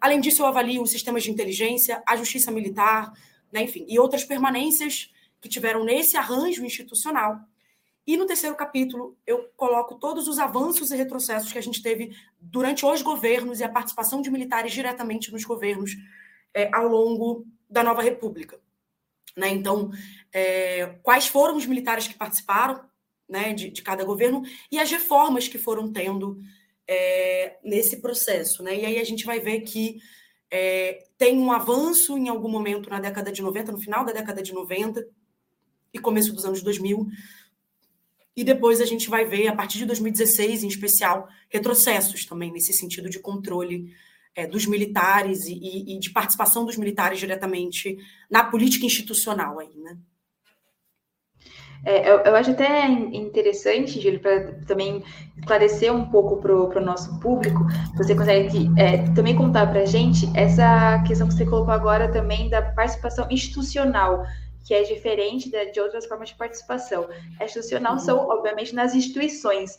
Além 0.00 0.20
disso, 0.20 0.42
eu 0.42 0.46
avalio 0.46 0.82
os 0.82 0.90
sistemas 0.90 1.22
de 1.22 1.30
inteligência, 1.30 2.02
a 2.06 2.16
justiça 2.16 2.50
militar, 2.50 3.12
né, 3.50 3.62
enfim, 3.62 3.84
e 3.88 3.98
outras 3.98 4.24
permanências 4.24 5.10
que 5.40 5.48
tiveram 5.48 5.84
nesse 5.84 6.16
arranjo 6.16 6.64
institucional. 6.64 7.40
E 8.06 8.16
no 8.16 8.24
terceiro 8.24 8.54
capítulo, 8.54 9.18
eu 9.26 9.50
coloco 9.56 9.96
todos 9.96 10.28
os 10.28 10.38
avanços 10.38 10.90
e 10.90 10.96
retrocessos 10.96 11.52
que 11.52 11.58
a 11.58 11.62
gente 11.62 11.82
teve 11.82 12.16
durante 12.40 12.86
os 12.86 13.02
governos 13.02 13.58
e 13.58 13.64
a 13.64 13.68
participação 13.68 14.22
de 14.22 14.30
militares 14.30 14.72
diretamente 14.72 15.32
nos 15.32 15.44
governos 15.44 15.96
é, 16.54 16.70
ao 16.72 16.86
longo 16.86 17.44
da 17.68 17.82
nova 17.82 18.02
república. 18.02 18.60
Né? 19.36 19.48
Então, 19.48 19.90
é, 20.32 20.98
quais 21.02 21.26
foram 21.26 21.56
os 21.56 21.66
militares 21.66 22.06
que 22.06 22.14
participaram 22.14 22.88
né, 23.28 23.52
de, 23.52 23.70
de, 23.70 23.82
cada 23.82 24.04
governo 24.04 24.42
e 24.70 24.78
as 24.78 24.90
reformas 24.90 25.48
que 25.48 25.58
foram 25.58 25.92
tendo 25.92 26.40
é, 26.86 27.58
nesse 27.64 28.00
processo. 28.00 28.62
Né? 28.62 28.80
E 28.80 28.86
aí 28.86 28.98
a 29.00 29.04
gente 29.04 29.26
vai 29.26 29.40
ver 29.40 29.62
que 29.62 29.98
é, 30.50 31.04
tem 31.18 31.38
um 31.38 31.50
avanço 31.50 32.16
em 32.16 32.28
algum 32.28 32.48
momento 32.48 32.88
na 32.88 33.00
década 33.00 33.32
de 33.32 33.42
90, 33.42 33.72
no 33.72 33.80
final 33.80 34.04
da 34.04 34.12
década 34.12 34.42
de 34.42 34.52
90 34.52 35.04
e 35.92 35.98
começo 35.98 36.32
dos 36.32 36.44
anos 36.44 36.62
2000, 36.62 37.06
e 38.36 38.44
depois 38.44 38.80
a 38.80 38.84
gente 38.84 39.08
vai 39.08 39.24
ver, 39.24 39.48
a 39.48 39.56
partir 39.56 39.78
de 39.78 39.86
2016, 39.86 40.62
em 40.62 40.68
especial, 40.68 41.26
retrocessos 41.48 42.26
também 42.26 42.52
nesse 42.52 42.72
sentido 42.74 43.08
de 43.08 43.18
controle 43.18 43.94
é, 44.34 44.46
dos 44.46 44.66
militares 44.66 45.46
e, 45.46 45.94
e, 45.94 45.98
de 45.98 46.10
participação 46.10 46.66
dos 46.66 46.76
militares 46.76 47.18
diretamente 47.18 47.96
na 48.30 48.44
política 48.44 48.84
institucional 48.84 49.58
aí, 49.58 49.74
né? 49.78 49.96
É, 51.84 52.10
eu, 52.10 52.18
eu, 52.18 52.34
acho 52.34 52.50
até 52.50 52.84
interessante, 52.88 54.00
Júlio, 54.00 54.18
para 54.18 54.54
também 54.66 55.04
esclarecer 55.36 55.94
um 55.94 56.06
pouco 56.10 56.38
para 56.38 56.52
o 56.52 56.84
nosso 56.84 57.20
público, 57.20 57.64
você 57.96 58.14
consegue 58.14 58.68
é, 58.76 59.04
também 59.14 59.36
contar 59.36 59.68
para 59.68 59.82
a 59.82 59.84
gente 59.84 60.28
essa 60.34 61.02
questão 61.06 61.28
que 61.28 61.34
você 61.34 61.46
colocou 61.46 61.72
agora 61.72 62.10
também 62.10 62.50
da 62.50 62.60
participação 62.60 63.28
institucional, 63.30 64.24
que 64.66 64.74
é 64.74 64.82
diferente 64.82 65.48
de, 65.48 65.66
de 65.66 65.80
outras 65.80 66.06
formas 66.06 66.30
de 66.30 66.34
participação. 66.34 67.08
A 67.38 67.44
institucional 67.44 67.92
uhum. 67.94 67.98
são, 68.00 68.18
obviamente, 68.28 68.74
nas 68.74 68.94
instituições. 68.94 69.78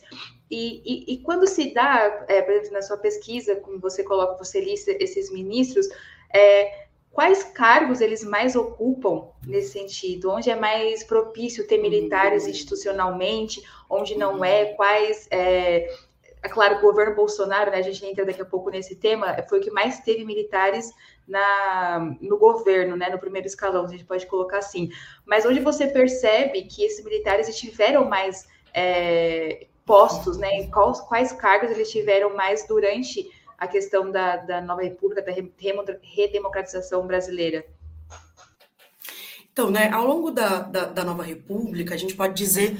E, 0.50 0.82
e, 0.82 1.14
e 1.14 1.18
quando 1.18 1.46
se 1.46 1.74
dá, 1.74 2.24
é, 2.26 2.40
por 2.40 2.54
exemplo, 2.54 2.72
na 2.72 2.82
sua 2.82 2.96
pesquisa, 2.96 3.56
como 3.56 3.78
você 3.78 4.02
coloca, 4.02 4.42
você 4.42 4.60
lista 4.62 4.90
esses 4.98 5.30
ministros, 5.30 5.86
é, 6.34 6.86
quais 7.10 7.44
cargos 7.44 8.00
eles 8.00 8.24
mais 8.24 8.56
ocupam 8.56 9.28
nesse 9.46 9.72
sentido? 9.72 10.30
Onde 10.30 10.48
é 10.48 10.56
mais 10.56 11.04
propício 11.04 11.66
ter 11.66 11.76
militares 11.76 12.44
uhum. 12.44 12.50
institucionalmente, 12.50 13.62
onde 13.90 14.16
não 14.16 14.42
é? 14.42 14.72
Quais. 14.72 15.28
É, 15.30 15.86
é 16.42 16.48
claro, 16.48 16.76
o 16.76 16.80
governo 16.80 17.14
Bolsonaro, 17.14 17.70
né, 17.70 17.78
a 17.78 17.82
gente 17.82 18.04
entra 18.04 18.24
daqui 18.24 18.40
a 18.40 18.44
pouco 18.44 18.70
nesse 18.70 18.96
tema, 18.96 19.36
foi 19.48 19.58
o 19.58 19.62
que 19.62 19.70
mais 19.70 20.00
teve 20.00 20.24
militares 20.24 20.92
na, 21.26 22.16
no 22.20 22.38
governo, 22.38 22.96
né, 22.96 23.08
no 23.10 23.18
primeiro 23.18 23.46
escalão, 23.46 23.84
a 23.84 23.88
gente 23.88 24.04
pode 24.04 24.26
colocar 24.26 24.58
assim. 24.58 24.90
Mas 25.26 25.44
onde 25.44 25.60
você 25.60 25.86
percebe 25.86 26.62
que 26.62 26.84
esses 26.84 27.04
militares 27.04 27.56
tiveram 27.56 28.04
mais 28.04 28.46
é, 28.72 29.66
postos, 29.84 30.36
né, 30.36 30.66
quais, 30.68 31.00
quais 31.00 31.32
cargos 31.32 31.70
eles 31.70 31.90
tiveram 31.90 32.34
mais 32.36 32.66
durante 32.66 33.28
a 33.56 33.66
questão 33.66 34.10
da, 34.10 34.36
da 34.36 34.60
nova 34.60 34.82
república, 34.82 35.22
da 35.22 35.32
redemocratização 36.02 37.06
brasileira? 37.06 37.64
Então, 39.52 39.72
né, 39.72 39.90
ao 39.90 40.06
longo 40.06 40.30
da, 40.30 40.60
da, 40.60 40.84
da 40.84 41.04
nova 41.04 41.24
república, 41.24 41.92
a 41.92 41.96
gente 41.98 42.14
pode 42.14 42.34
dizer 42.34 42.76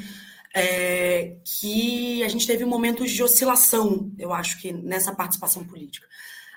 é, 0.58 1.36
que 1.44 2.22
a 2.22 2.28
gente 2.28 2.46
teve 2.46 2.64
momentos 2.64 3.10
de 3.10 3.22
oscilação, 3.22 4.12
eu 4.18 4.32
acho 4.32 4.60
que 4.60 4.72
nessa 4.72 5.14
participação 5.14 5.64
política. 5.64 6.06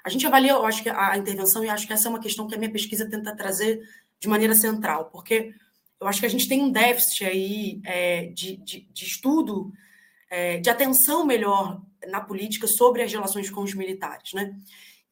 A 0.03 0.10
gente 0.10 0.25
avalia, 0.25 0.53
eu 0.53 0.65
acho 0.65 0.81
que 0.81 0.89
a 0.89 1.17
intervenção, 1.17 1.63
e 1.63 1.70
acho 1.70 1.86
que 1.86 1.93
essa 1.93 2.08
é 2.08 2.10
uma 2.10 2.20
questão 2.20 2.48
que 2.48 2.55
a 2.55 2.58
minha 2.58 2.72
pesquisa 2.72 3.10
tenta 3.10 3.36
trazer 3.36 3.81
de 4.20 4.27
maneira 4.27 4.55
central, 4.55 5.10
porque 5.12 5.53
eu 6.00 6.08
acho 6.08 6.20
que 6.20 6.25
a 6.25 6.29
gente 6.29 6.48
tem 6.48 6.62
um 6.62 6.72
déficit 6.72 7.25
aí 7.25 7.79
é, 7.86 8.25
de, 8.27 8.58
de, 8.58 8.81
de, 8.91 9.05
estudo, 9.05 9.72
é, 10.29 10.58
de 10.58 10.70
atenção 10.70 11.25
melhor 11.25 11.79
na 12.08 12.20
política 12.20 12.65
sobre 12.65 13.03
as 13.03 13.12
relações 13.12 13.50
com 13.50 13.62
os 13.62 13.75
militares, 13.75 14.34
né? 14.34 14.55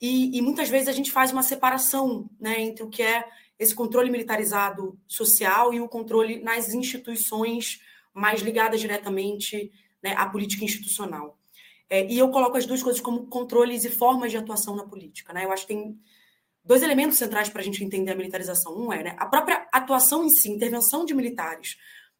E, 0.01 0.37
e, 0.37 0.41
muitas 0.41 0.69
vezes 0.69 0.87
a 0.87 0.93
gente 0.93 1.11
faz 1.11 1.31
uma 1.31 1.43
separação 1.43 2.29
né, 2.39 2.61
entre 2.61 2.83
o 2.83 2.89
que 2.89 3.03
é 3.03 3.27
esse 3.59 3.75
controle 3.75 4.09
militarizado 4.09 4.97
social 5.05 5.73
e 5.73 5.81
o 5.81 5.89
controle 5.89 6.41
nas 6.41 6.73
instituições 6.73 7.81
mais 8.19 8.41
ligadas 8.41 8.79
diretamente 8.82 9.71
né, 10.03 10.13
à 10.15 10.27
política 10.27 10.65
institucional. 10.65 11.38
É, 11.89 12.05
e 12.05 12.19
eu 12.19 12.29
coloco 12.29 12.58
as 12.58 12.65
duas 12.65 12.84
coisas 12.84 13.01
como 13.01 13.27
controles 13.27 13.84
e 13.84 13.89
formas 13.89 14.32
de 14.32 14.38
atuação 14.38 14.75
na 14.75 14.84
política. 14.84 15.34
Né? 15.34 15.45
Eu 15.45 15.51
acho 15.51 15.65
que 15.65 15.73
tem 15.73 15.97
dois 16.63 16.84
elementos 16.84 17.17
centrais 17.17 17.49
para 17.49 17.62
a 17.62 17.63
gente 17.63 17.84
entender 17.84 18.12
a 18.12 18.15
militarização. 18.15 18.77
Um 18.77 18.93
é 18.93 19.03
né, 19.03 19.15
a 19.17 19.25
própria 19.25 19.67
atuação 19.71 20.23
em 20.23 20.29
si, 20.29 20.49
intervenção 20.49 21.05
de 21.05 21.15
militares 21.15 21.77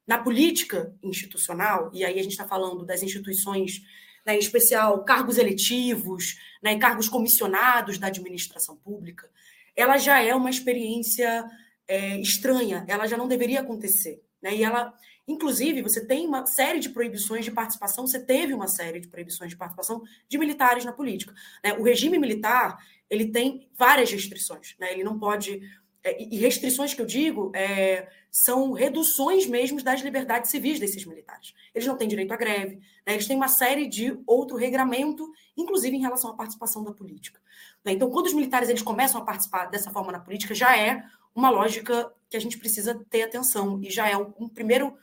na 0.08 0.18
política 0.18 0.92
institucional, 1.04 1.92
e 1.94 2.04
aí 2.04 2.20
a 2.20 2.24
gente 2.24 2.32
está 2.32 2.48
falando 2.48 2.84
das 2.84 3.04
instituições, 3.04 3.84
né, 4.26 4.36
em 4.36 4.40
especial 4.40 5.04
cargos 5.04 5.38
eletivos, 5.38 6.36
né, 6.64 6.80
cargos 6.80 7.08
comissionados 7.08 8.00
da 8.00 8.08
administração 8.08 8.76
pública, 8.76 9.30
ela 9.76 9.98
já 9.98 10.20
é 10.20 10.34
uma 10.34 10.50
experiência 10.50 11.46
é, 11.88 12.20
estranha, 12.20 12.84
ela 12.88 13.06
já 13.06 13.16
não 13.16 13.28
deveria 13.28 13.60
acontecer. 13.60 14.20
Né? 14.42 14.56
E 14.56 14.64
ela 14.64 14.92
Inclusive, 15.30 15.84
você 15.84 16.04
tem 16.04 16.26
uma 16.26 16.44
série 16.48 16.80
de 16.80 16.90
proibições 16.90 17.46
de 17.46 17.52
participação, 17.52 18.08
você 18.08 18.20
teve 18.20 18.52
uma 18.52 18.68
série 18.68 19.00
de 19.00 19.08
proibições 19.08 19.52
de 19.52 19.56
participação 19.56 20.02
de 20.28 20.38
militares 20.40 20.84
na 20.84 20.92
política. 20.92 21.32
Né? 21.64 21.74
O 21.74 21.84
regime 21.84 22.18
militar 22.18 22.80
ele 23.08 23.28
tem 23.28 23.70
várias 23.78 24.12
restrições. 24.12 24.76
Né? 24.80 24.92
Ele 24.92 25.04
não 25.04 25.20
pode. 25.20 25.62
É, 26.04 26.20
e 26.20 26.38
restrições 26.38 26.96
que 26.96 27.02
eu 27.02 27.06
digo 27.06 27.52
é, 27.54 28.10
são 28.32 28.72
reduções 28.72 29.46
mesmo 29.46 29.84
das 29.84 30.02
liberdades 30.02 30.50
civis 30.50 30.80
desses 30.80 31.06
militares. 31.06 31.54
Eles 31.76 31.88
não 31.88 31.96
têm 31.96 32.08
direito 32.08 32.32
à 32.32 32.38
greve, 32.38 32.78
né? 33.06 33.14
eles 33.14 33.28
têm 33.28 33.36
uma 33.36 33.50
série 33.50 33.86
de 33.86 34.18
outro 34.26 34.58
regramento, 34.58 35.30
inclusive 35.56 35.96
em 35.96 36.02
relação 36.02 36.32
à 36.32 36.34
participação 36.34 36.84
da 36.84 36.92
política. 36.92 37.40
Né? 37.86 37.92
Então, 37.92 38.10
quando 38.10 38.26
os 38.26 38.34
militares 38.34 38.70
eles 38.70 38.82
começam 38.82 39.22
a 39.22 39.26
participar 39.26 39.66
dessa 39.66 39.92
forma 39.92 40.12
na 40.12 40.20
política, 40.20 40.56
já 40.56 40.76
é 40.76 41.04
uma 41.36 41.52
lógica 41.52 42.12
que 42.30 42.38
a 42.38 42.42
gente 42.42 42.58
precisa 42.58 43.00
ter 43.12 43.22
atenção 43.22 43.80
e 43.84 43.92
já 43.92 44.08
é 44.08 44.18
um, 44.18 44.34
um 44.40 44.50
primeiro 44.50 44.98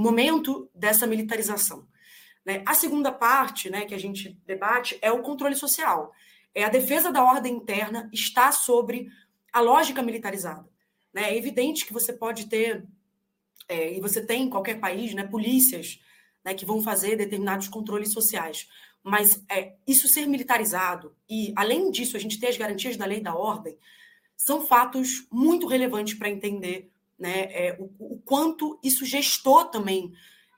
momento 0.00 0.70
dessa 0.74 1.06
militarização. 1.06 1.86
Né? 2.44 2.62
A 2.64 2.72
segunda 2.74 3.10
parte 3.10 3.68
né, 3.68 3.84
que 3.84 3.94
a 3.94 3.98
gente 3.98 4.38
debate 4.46 4.96
é 5.02 5.10
o 5.10 5.22
controle 5.22 5.56
social. 5.56 6.12
É 6.54 6.64
a 6.64 6.68
defesa 6.68 7.10
da 7.10 7.22
ordem 7.22 7.56
interna 7.56 8.08
está 8.12 8.52
sobre 8.52 9.08
a 9.52 9.60
lógica 9.60 10.02
militarizada. 10.02 10.68
Né? 11.12 11.30
É 11.30 11.36
evidente 11.36 11.84
que 11.84 11.92
você 11.92 12.12
pode 12.12 12.48
ter, 12.48 12.86
é, 13.68 13.94
e 13.94 14.00
você 14.00 14.24
tem 14.24 14.44
em 14.44 14.50
qualquer 14.50 14.78
país, 14.78 15.12
né, 15.14 15.24
polícias 15.24 16.00
né, 16.44 16.54
que 16.54 16.64
vão 16.64 16.80
fazer 16.80 17.16
determinados 17.16 17.66
controles 17.68 18.12
sociais. 18.12 18.68
Mas 19.02 19.44
é, 19.50 19.74
isso 19.86 20.06
ser 20.06 20.26
militarizado 20.26 21.16
e, 21.28 21.52
além 21.56 21.90
disso, 21.90 22.16
a 22.16 22.20
gente 22.20 22.38
ter 22.38 22.48
as 22.48 22.56
garantias 22.56 22.96
da 22.96 23.04
lei 23.04 23.20
da 23.20 23.34
ordem, 23.34 23.76
são 24.36 24.64
fatos 24.64 25.26
muito 25.30 25.66
relevantes 25.66 26.14
para 26.14 26.30
entender 26.30 26.90
né, 27.18 27.48
é, 27.50 27.76
o, 27.78 27.90
o, 27.98 28.22
quanto 28.24 28.78
isso 28.82 29.04
gestou 29.04 29.64
também 29.64 30.12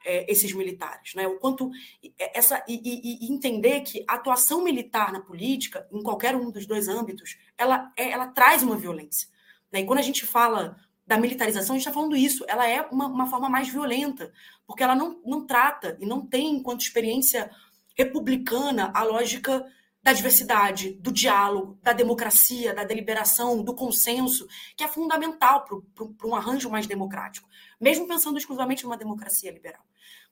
é, 0.04 0.30
esses 0.30 0.52
militares, 0.52 1.14
né, 1.14 1.26
o 1.26 1.38
quanto 1.38 1.70
é, 2.18 2.38
essa 2.38 2.62
e, 2.68 2.74
e, 2.74 3.26
e, 3.26 3.32
entender 3.32 3.80
que 3.80 4.04
a 4.08 4.14
atuação 4.14 4.62
militar 4.62 5.12
na 5.12 5.20
política, 5.20 5.86
em 5.92 6.02
qualquer 6.02 6.36
um 6.36 6.50
dos 6.50 6.66
dois 6.66 6.88
âmbitos, 6.88 7.38
ela, 7.56 7.92
é, 7.96 8.10
ela 8.10 8.28
traz 8.28 8.62
uma 8.62 8.76
violência. 8.76 9.28
Né, 9.72 9.80
e 9.80 9.84
quando 9.84 9.98
a 9.98 10.02
gente 10.02 10.26
fala 10.26 10.76
da 11.06 11.18
militarização, 11.18 11.74
a 11.74 11.78
gente 11.78 11.86
está 11.88 11.92
falando 11.92 12.16
isso, 12.16 12.44
ela 12.46 12.68
é 12.68 12.82
uma, 12.82 13.06
uma 13.06 13.26
forma 13.26 13.48
mais 13.48 13.68
violenta, 13.68 14.32
porque 14.66 14.82
ela 14.82 14.94
não, 14.94 15.20
não 15.24 15.46
trata 15.46 15.96
e 16.00 16.06
não 16.06 16.24
tem, 16.24 16.56
enquanto 16.56 16.82
experiência 16.82 17.50
republicana, 17.96 18.92
a 18.94 19.02
lógica 19.02 19.66
da 20.02 20.12
diversidade, 20.12 20.94
do 20.94 21.12
diálogo, 21.12 21.78
da 21.82 21.92
democracia, 21.92 22.74
da 22.74 22.84
deliberação, 22.84 23.62
do 23.62 23.74
consenso, 23.74 24.46
que 24.76 24.82
é 24.82 24.88
fundamental 24.88 25.64
para 25.64 26.26
um 26.26 26.34
arranjo 26.34 26.70
mais 26.70 26.86
democrático, 26.86 27.48
mesmo 27.78 28.08
pensando 28.08 28.38
exclusivamente 28.38 28.84
numa 28.84 28.96
democracia 28.96 29.50
liberal. 29.50 29.84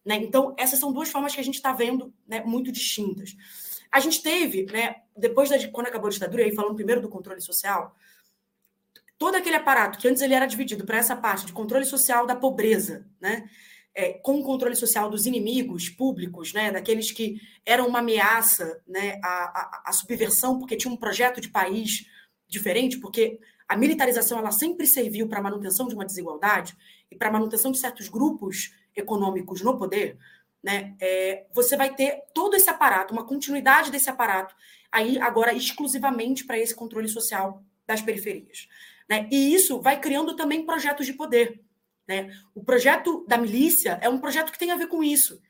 Né? 0.04 0.16
Então, 0.16 0.54
essas 0.56 0.78
são 0.78 0.92
duas 0.92 1.10
formas 1.10 1.34
que 1.34 1.40
a 1.40 1.44
gente 1.44 1.56
está 1.56 1.72
vendo 1.72 2.12
né, 2.26 2.42
muito 2.42 2.72
distintas. 2.72 3.36
A 3.92 4.00
gente 4.00 4.22
teve, 4.22 4.64
né, 4.66 5.02
depois 5.16 5.50
da, 5.50 5.68
quando 5.68 5.88
acabou 5.88 6.08
a 6.08 6.12
ditadura, 6.12 6.44
aí 6.44 6.54
falando 6.54 6.74
primeiro 6.74 7.02
do 7.02 7.08
controle 7.08 7.40
social, 7.40 7.94
todo 9.18 9.34
aquele 9.34 9.56
aparato 9.56 9.98
que 9.98 10.08
antes 10.08 10.22
ele 10.22 10.34
era 10.34 10.46
dividido 10.46 10.86
para 10.86 10.98
essa 10.98 11.16
parte 11.16 11.46
de 11.46 11.52
controle 11.52 11.84
social 11.84 12.26
da 12.26 12.36
pobreza, 12.36 13.06
né? 13.20 13.48
É, 13.98 14.12
com 14.12 14.38
o 14.38 14.44
controle 14.44 14.76
social 14.76 15.10
dos 15.10 15.26
inimigos 15.26 15.88
públicos, 15.88 16.52
né, 16.52 16.70
daqueles 16.70 17.10
que 17.10 17.40
eram 17.66 17.88
uma 17.88 17.98
ameaça 17.98 18.80
né, 18.86 19.18
à, 19.24 19.26
à, 19.26 19.82
à 19.86 19.92
subversão, 19.92 20.56
porque 20.56 20.76
tinha 20.76 20.94
um 20.94 20.96
projeto 20.96 21.40
de 21.40 21.48
país 21.48 22.06
diferente, 22.46 23.00
porque 23.00 23.40
a 23.68 23.76
militarização 23.76 24.38
ela 24.38 24.52
sempre 24.52 24.86
serviu 24.86 25.26
para 25.26 25.40
a 25.40 25.42
manutenção 25.42 25.88
de 25.88 25.96
uma 25.96 26.06
desigualdade 26.06 26.76
e 27.10 27.16
para 27.16 27.28
a 27.28 27.32
manutenção 27.32 27.72
de 27.72 27.80
certos 27.80 28.08
grupos 28.08 28.72
econômicos 28.94 29.62
no 29.62 29.76
poder, 29.76 30.16
né, 30.62 30.94
é, 31.00 31.46
você 31.52 31.76
vai 31.76 31.92
ter 31.92 32.22
todo 32.32 32.54
esse 32.54 32.70
aparato, 32.70 33.12
uma 33.12 33.26
continuidade 33.26 33.90
desse 33.90 34.08
aparato, 34.08 34.54
aí 34.92 35.18
agora 35.18 35.52
exclusivamente 35.52 36.44
para 36.44 36.56
esse 36.56 36.72
controle 36.72 37.08
social 37.08 37.64
das 37.84 38.00
periferias. 38.00 38.68
Né? 39.08 39.28
E 39.28 39.52
isso 39.52 39.80
vai 39.80 40.00
criando 40.00 40.36
também 40.36 40.64
projetos 40.64 41.04
de 41.04 41.14
poder. 41.14 41.60
Né? 42.08 42.34
O 42.54 42.64
projeto 42.64 43.24
da 43.28 43.36
milícia 43.36 43.98
é 44.00 44.08
um 44.08 44.18
projeto 44.18 44.50
que 44.50 44.58
tem 44.58 44.70
a 44.70 44.76
ver 44.76 44.88
com 44.88 45.04
isso, 45.04 45.40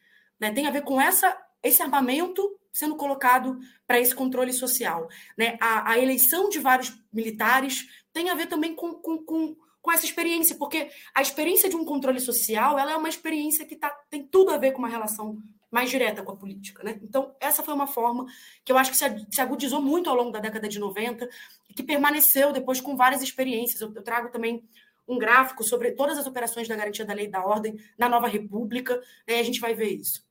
né? 0.40 0.50
tem 0.50 0.66
a 0.66 0.70
ver 0.70 0.82
com 0.82 1.00
essa, 1.00 1.36
esse 1.62 1.80
armamento 1.80 2.58
sendo 2.72 2.96
colocado 2.96 3.58
para 3.86 4.00
esse 4.00 4.14
controle 4.14 4.52
social. 4.52 5.08
Né? 5.36 5.56
A, 5.60 5.92
a, 5.92 5.98
eleição 5.98 6.48
de 6.48 6.58
vários 6.58 6.92
militares 7.12 7.86
tem 8.12 8.28
a 8.28 8.34
ver 8.34 8.46
também 8.46 8.74
com, 8.74 8.94
com, 8.94 9.18
com, 9.18 9.56
com, 9.80 9.92
essa 9.92 10.04
experiência, 10.04 10.56
porque 10.56 10.90
a 11.14 11.22
experiência 11.22 11.68
de 11.68 11.76
um 11.76 11.84
controle 11.84 12.20
social 12.20 12.78
ela 12.78 12.92
é 12.92 12.96
uma 12.96 13.08
experiência 13.08 13.64
que 13.64 13.76
tá, 13.76 13.90
tem 14.10 14.26
tudo 14.26 14.50
a 14.50 14.58
ver 14.58 14.72
com 14.72 14.78
uma 14.78 14.88
relação 14.88 15.38
mais 15.70 15.90
direta 15.90 16.22
com 16.22 16.32
a 16.32 16.36
política. 16.36 16.82
Né? 16.82 16.98
Então, 17.02 17.34
essa 17.40 17.62
foi 17.62 17.74
uma 17.74 17.86
forma 17.86 18.26
que 18.64 18.72
eu 18.72 18.78
acho 18.78 18.90
que 18.90 18.96
se 18.96 19.40
agudizou 19.40 19.80
muito 19.80 20.08
ao 20.08 20.16
longo 20.16 20.32
da 20.32 20.40
década 20.40 20.68
de 20.68 20.78
90 20.78 21.28
e 21.68 21.74
que 21.74 21.82
permaneceu 21.82 22.52
depois 22.52 22.80
com 22.80 22.96
várias 22.96 23.22
experiências. 23.22 23.80
Eu, 23.80 23.92
eu 23.94 24.02
trago 24.02 24.30
também 24.30 24.64
um 25.08 25.18
gráfico 25.18 25.64
sobre 25.64 25.92
todas 25.92 26.18
as 26.18 26.26
operações 26.26 26.68
da 26.68 26.76
garantia 26.76 27.04
da 27.04 27.14
lei 27.14 27.26
e 27.26 27.30
da 27.30 27.44
ordem 27.44 27.78
na 27.96 28.08
nova 28.08 28.28
república, 28.28 29.00
né? 29.26 29.40
a 29.40 29.42
gente 29.42 29.60
vai 29.60 29.74
ver 29.74 29.88
isso. 29.88 30.22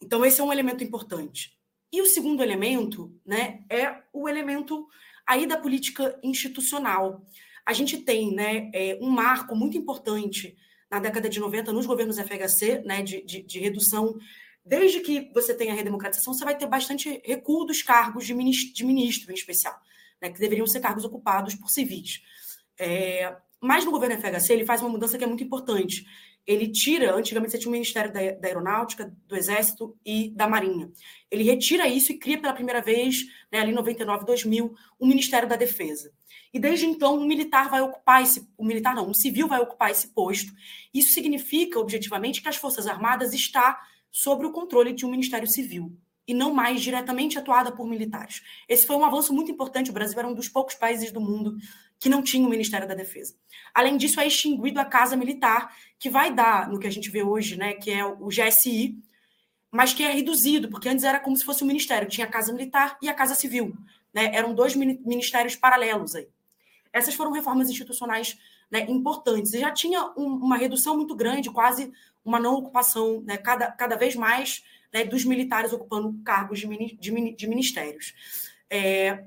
Então, 0.00 0.24
esse 0.24 0.40
é 0.40 0.44
um 0.44 0.52
elemento 0.52 0.84
importante. 0.84 1.58
E 1.92 2.00
o 2.00 2.06
segundo 2.06 2.42
elemento 2.42 3.12
né, 3.26 3.64
é 3.68 4.02
o 4.12 4.28
elemento 4.28 4.86
aí 5.26 5.46
da 5.46 5.56
política 5.56 6.18
institucional. 6.22 7.24
A 7.66 7.72
gente 7.72 7.98
tem 7.98 8.32
né, 8.34 8.70
é, 8.72 8.98
um 9.00 9.10
marco 9.10 9.56
muito 9.56 9.76
importante 9.76 10.56
na 10.90 10.98
década 10.98 11.28
de 11.28 11.38
90 11.38 11.72
nos 11.72 11.86
governos 11.86 12.18
FHC, 12.18 12.82
né, 12.84 13.02
de, 13.02 13.22
de, 13.22 13.42
de 13.42 13.58
redução. 13.58 14.18
Desde 14.64 15.00
que 15.00 15.30
você 15.32 15.54
tem 15.54 15.70
a 15.70 15.74
redemocratização, 15.74 16.34
você 16.34 16.44
vai 16.44 16.56
ter 16.56 16.66
bastante 16.66 17.20
recuo 17.24 17.64
dos 17.64 17.82
cargos 17.82 18.26
de 18.26 18.34
ministro, 18.34 18.74
de 18.74 18.84
ministro 18.84 19.30
em 19.30 19.34
especial, 19.34 19.78
né, 20.20 20.30
que 20.30 20.38
deveriam 20.38 20.66
ser 20.66 20.80
cargos 20.80 21.04
ocupados 21.04 21.54
por 21.54 21.70
civis. 21.70 22.22
É, 22.82 23.36
mas 23.60 23.84
no 23.84 23.90
governo 23.90 24.18
FHC 24.18 24.54
ele 24.54 24.64
faz 24.64 24.80
uma 24.80 24.88
mudança 24.88 25.18
que 25.18 25.24
é 25.24 25.26
muito 25.26 25.44
importante. 25.44 26.06
Ele 26.46 26.66
tira, 26.66 27.14
antigamente 27.14 27.52
você 27.52 27.58
tinha 27.58 27.68
o 27.68 27.72
Ministério 27.72 28.10
da, 28.10 28.32
da 28.32 28.48
Aeronáutica, 28.48 29.14
do 29.28 29.36
Exército 29.36 29.94
e 30.04 30.30
da 30.30 30.48
Marinha. 30.48 30.90
Ele 31.30 31.44
retira 31.44 31.86
isso 31.86 32.10
e 32.10 32.18
cria 32.18 32.40
pela 32.40 32.54
primeira 32.54 32.80
vez, 32.80 33.26
né, 33.52 33.60
ali 33.60 33.70
em 33.70 33.74
99, 33.74 34.24
2000, 34.24 34.74
o 34.98 35.06
Ministério 35.06 35.46
da 35.46 35.56
Defesa. 35.56 36.10
E 36.52 36.58
desde 36.58 36.86
então, 36.86 37.18
um 37.18 37.26
militar 37.26 37.68
vai 37.68 37.82
ocupar 37.82 38.22
esse. 38.22 38.48
O 38.56 38.64
militar 38.64 38.94
não, 38.94 39.10
um 39.10 39.14
civil 39.14 39.46
vai 39.46 39.60
ocupar 39.60 39.90
esse 39.90 40.08
posto. 40.08 40.50
Isso 40.92 41.12
significa, 41.12 41.78
objetivamente, 41.78 42.40
que 42.40 42.48
as 42.48 42.56
Forças 42.56 42.86
Armadas 42.86 43.34
está 43.34 43.78
sob 44.10 44.46
o 44.46 44.52
controle 44.52 44.94
de 44.94 45.04
um 45.04 45.10
Ministério 45.10 45.46
Civil 45.46 45.94
e 46.26 46.34
não 46.34 46.54
mais 46.54 46.80
diretamente 46.80 47.38
atuada 47.38 47.72
por 47.72 47.86
militares. 47.86 48.42
Esse 48.68 48.86
foi 48.86 48.96
um 48.96 49.04
avanço 49.04 49.32
muito 49.32 49.50
importante. 49.50 49.90
O 49.90 49.92
Brasil 49.92 50.18
era 50.18 50.28
um 50.28 50.34
dos 50.34 50.48
poucos 50.48 50.74
países 50.74 51.12
do 51.12 51.20
mundo 51.20 51.56
que 52.00 52.08
não 52.08 52.22
tinha 52.22 52.46
o 52.46 52.50
Ministério 52.50 52.88
da 52.88 52.94
Defesa. 52.94 53.34
Além 53.74 53.98
disso, 53.98 54.18
é 54.18 54.26
extinguido 54.26 54.80
a 54.80 54.84
Casa 54.84 55.16
Militar, 55.16 55.76
que 55.98 56.08
vai 56.08 56.32
dar 56.34 56.68
no 56.68 56.80
que 56.80 56.86
a 56.86 56.90
gente 56.90 57.10
vê 57.10 57.22
hoje, 57.22 57.56
né, 57.56 57.74
que 57.74 57.90
é 57.90 58.04
o 58.04 58.28
GSI, 58.28 58.98
mas 59.70 59.92
que 59.92 60.02
é 60.02 60.10
reduzido, 60.10 60.68
porque 60.68 60.88
antes 60.88 61.04
era 61.04 61.20
como 61.20 61.36
se 61.36 61.44
fosse 61.44 61.62
um 61.62 61.66
ministério, 61.66 62.08
tinha 62.08 62.26
a 62.26 62.30
Casa 62.30 62.52
Militar 62.52 62.98
e 63.00 63.08
a 63.08 63.14
Casa 63.14 63.34
Civil, 63.34 63.76
né? 64.12 64.34
Eram 64.34 64.52
dois 64.52 64.74
ministérios 64.74 65.54
paralelos 65.54 66.16
aí. 66.16 66.26
Essas 66.92 67.14
foram 67.14 67.30
reformas 67.30 67.70
institucionais 67.70 68.36
né, 68.68 68.84
importantes. 68.88 69.54
E 69.54 69.60
já 69.60 69.70
tinha 69.70 70.12
um, 70.16 70.26
uma 70.26 70.56
redução 70.56 70.96
muito 70.96 71.14
grande, 71.14 71.50
quase 71.50 71.92
uma 72.24 72.40
não 72.40 72.54
ocupação, 72.54 73.22
né, 73.22 73.36
cada, 73.36 73.70
cada 73.70 73.96
vez 73.96 74.16
mais 74.16 74.64
né, 74.92 75.04
dos 75.04 75.24
militares 75.24 75.72
ocupando 75.72 76.20
cargos 76.24 76.58
de, 76.58 76.96
de, 76.96 77.36
de 77.36 77.46
ministérios. 77.46 78.12
É, 78.68 79.24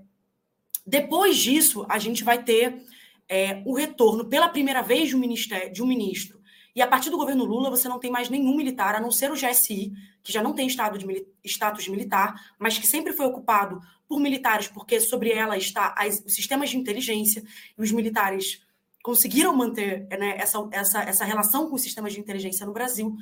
depois 0.86 1.38
disso, 1.38 1.86
a 1.90 1.98
gente 1.98 2.24
vai 2.24 2.44
ter 2.44 2.84
é, 3.28 3.62
o 3.66 3.74
retorno 3.74 4.26
pela 4.26 4.50
primeira 4.50 4.82
vez 4.82 5.10
de 5.10 5.16
um, 5.16 5.20
ministério, 5.20 5.72
de 5.72 5.82
um 5.82 5.88
ministro. 5.88 6.42
E 6.76 6.82
a 6.82 6.88
partir 6.88 7.10
do 7.10 7.18
governo 7.18 7.46
Lula, 7.46 7.70
você 7.70 7.88
não 7.88 8.00
tem 8.00 8.12
mais 8.12 8.30
nenhum 8.30 8.56
militar, 8.56 8.96
a 8.96 9.00
não 9.00 9.12
ser 9.12 9.32
o 9.32 9.36
GSI, 9.36 9.94
que 10.24 10.32
já 10.32 10.42
não 10.42 10.54
tem 10.54 10.68
de, 10.68 10.76
status 11.46 11.84
de 11.84 11.92
militar, 11.92 12.36
mas 12.58 12.78
que 12.78 12.88
sempre 12.88 13.14
foi 13.14 13.26
ocupado 13.26 13.80
por 14.08 14.20
militares, 14.20 14.68
porque 14.68 15.00
sobre 15.00 15.32
ela 15.32 15.58
está 15.58 15.94
as, 15.98 16.24
os 16.26 16.34
sistemas 16.34 16.70
de 16.72 16.78
inteligência, 16.78 17.44
e 17.78 17.82
os 17.82 17.92
militares 17.92 18.62
conseguiram 19.04 19.56
manter 19.56 20.08
né, 20.18 20.36
essa, 20.38 20.58
essa, 20.72 21.04
essa 21.04 21.26
relação 21.26 21.70
com 21.70 21.76
os 21.76 21.82
sistemas 21.82 22.14
de 22.14 22.20
inteligência 22.20 22.66
no 22.66 22.74
Brasil, 22.74 23.16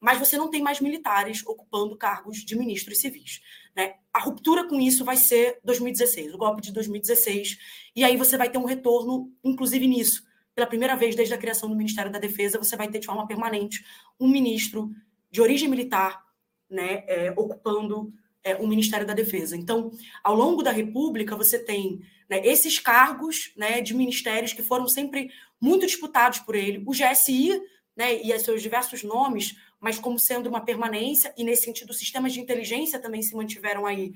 mas 0.00 0.18
você 0.18 0.36
não 0.36 0.50
tem 0.50 0.62
mais 0.62 0.80
militares 0.80 1.44
ocupando 1.46 1.96
cargos 1.96 2.38
de 2.38 2.56
ministros 2.56 2.98
civis. 2.98 3.40
Né? 3.74 3.94
A 4.12 4.20
ruptura 4.20 4.68
com 4.68 4.80
isso 4.80 5.04
vai 5.04 5.16
ser 5.16 5.58
2016, 5.64 6.34
o 6.34 6.38
golpe 6.38 6.62
de 6.62 6.72
2016, 6.72 7.58
e 7.94 8.04
aí 8.04 8.16
você 8.16 8.36
vai 8.36 8.50
ter 8.50 8.58
um 8.58 8.64
retorno, 8.64 9.32
inclusive 9.42 9.86
nisso. 9.86 10.24
Pela 10.54 10.66
primeira 10.66 10.96
vez 10.96 11.14
desde 11.14 11.34
a 11.34 11.38
criação 11.38 11.68
do 11.68 11.76
Ministério 11.76 12.10
da 12.10 12.18
Defesa, 12.18 12.58
você 12.58 12.76
vai 12.76 12.88
ter 12.88 12.98
de 12.98 13.06
forma 13.06 13.26
permanente 13.26 13.84
um 14.18 14.28
ministro 14.28 14.90
de 15.30 15.40
origem 15.40 15.68
militar 15.68 16.24
né, 16.68 17.04
é, 17.06 17.32
ocupando 17.36 18.12
é, 18.42 18.54
o 18.56 18.66
Ministério 18.66 19.06
da 19.06 19.12
Defesa. 19.12 19.56
Então, 19.56 19.90
ao 20.22 20.34
longo 20.34 20.62
da 20.62 20.70
República, 20.70 21.36
você 21.36 21.58
tem 21.58 22.00
né, 22.28 22.40
esses 22.44 22.78
cargos 22.78 23.52
né, 23.56 23.80
de 23.80 23.92
ministérios 23.92 24.52
que 24.52 24.62
foram 24.62 24.88
sempre 24.88 25.30
muito 25.60 25.84
disputados 25.84 26.38
por 26.38 26.54
ele. 26.54 26.82
O 26.86 26.92
GSI 26.92 27.60
né, 27.96 28.14
e 28.14 28.38
seus 28.38 28.60
diversos 28.60 29.02
nomes 29.02 29.56
mas 29.80 29.98
como 29.98 30.18
sendo 30.18 30.48
uma 30.48 30.60
permanência, 30.60 31.32
e 31.36 31.44
nesse 31.44 31.64
sentido, 31.64 31.92
sistemas 31.92 32.32
de 32.32 32.40
inteligência 32.40 32.98
também 32.98 33.22
se 33.22 33.34
mantiveram 33.34 33.86
aí 33.86 34.14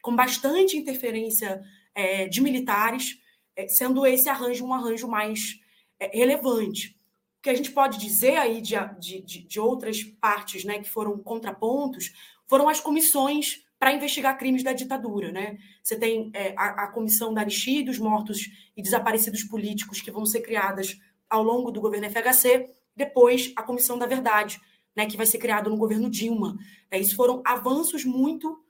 com 0.00 0.14
bastante 0.14 0.76
interferência 0.76 1.62
é, 1.94 2.26
de 2.26 2.40
militares, 2.40 3.18
é, 3.54 3.68
sendo 3.68 4.06
esse 4.06 4.28
arranjo 4.28 4.64
um 4.64 4.74
arranjo 4.74 5.06
mais 5.06 5.60
é, 6.00 6.16
relevante. 6.16 6.98
O 7.38 7.42
que 7.42 7.50
a 7.50 7.54
gente 7.54 7.70
pode 7.70 7.98
dizer 7.98 8.36
aí 8.36 8.60
de, 8.60 8.74
de, 8.98 9.20
de 9.20 9.60
outras 9.60 10.02
partes 10.02 10.64
né, 10.64 10.78
que 10.78 10.88
foram 10.88 11.18
contrapontos 11.18 12.12
foram 12.48 12.68
as 12.68 12.80
comissões 12.80 13.64
para 13.78 13.92
investigar 13.92 14.38
crimes 14.38 14.62
da 14.62 14.72
ditadura. 14.72 15.30
Né? 15.30 15.58
Você 15.82 15.96
tem 15.96 16.30
é, 16.34 16.54
a, 16.56 16.84
a, 16.84 16.86
comissão 16.88 17.34
da 17.34 17.42
anistia 17.42 17.84
dos 17.84 17.98
mortos 17.98 18.48
e 18.76 18.82
desaparecidos 18.82 19.42
políticos 19.42 20.00
que 20.00 20.10
vão 20.10 20.24
ser 20.24 20.40
criadas 20.40 20.98
ao 21.28 21.42
longo 21.42 21.70
do 21.70 21.80
governo 21.80 22.08
FHC, 22.10 22.68
depois 22.94 23.52
a 23.56 23.62
comissão 23.62 23.98
da 23.98 24.06
verdade, 24.06 24.60
né, 24.94 25.06
que 25.06 25.16
vai 25.16 25.26
ser 25.26 25.38
criado 25.38 25.70
no 25.70 25.76
governo 25.76 26.10
Dilma. 26.10 26.56
É, 26.90 26.98
isso 26.98 27.16
foram 27.16 27.42
avanços 27.44 28.04
muito 28.04 28.62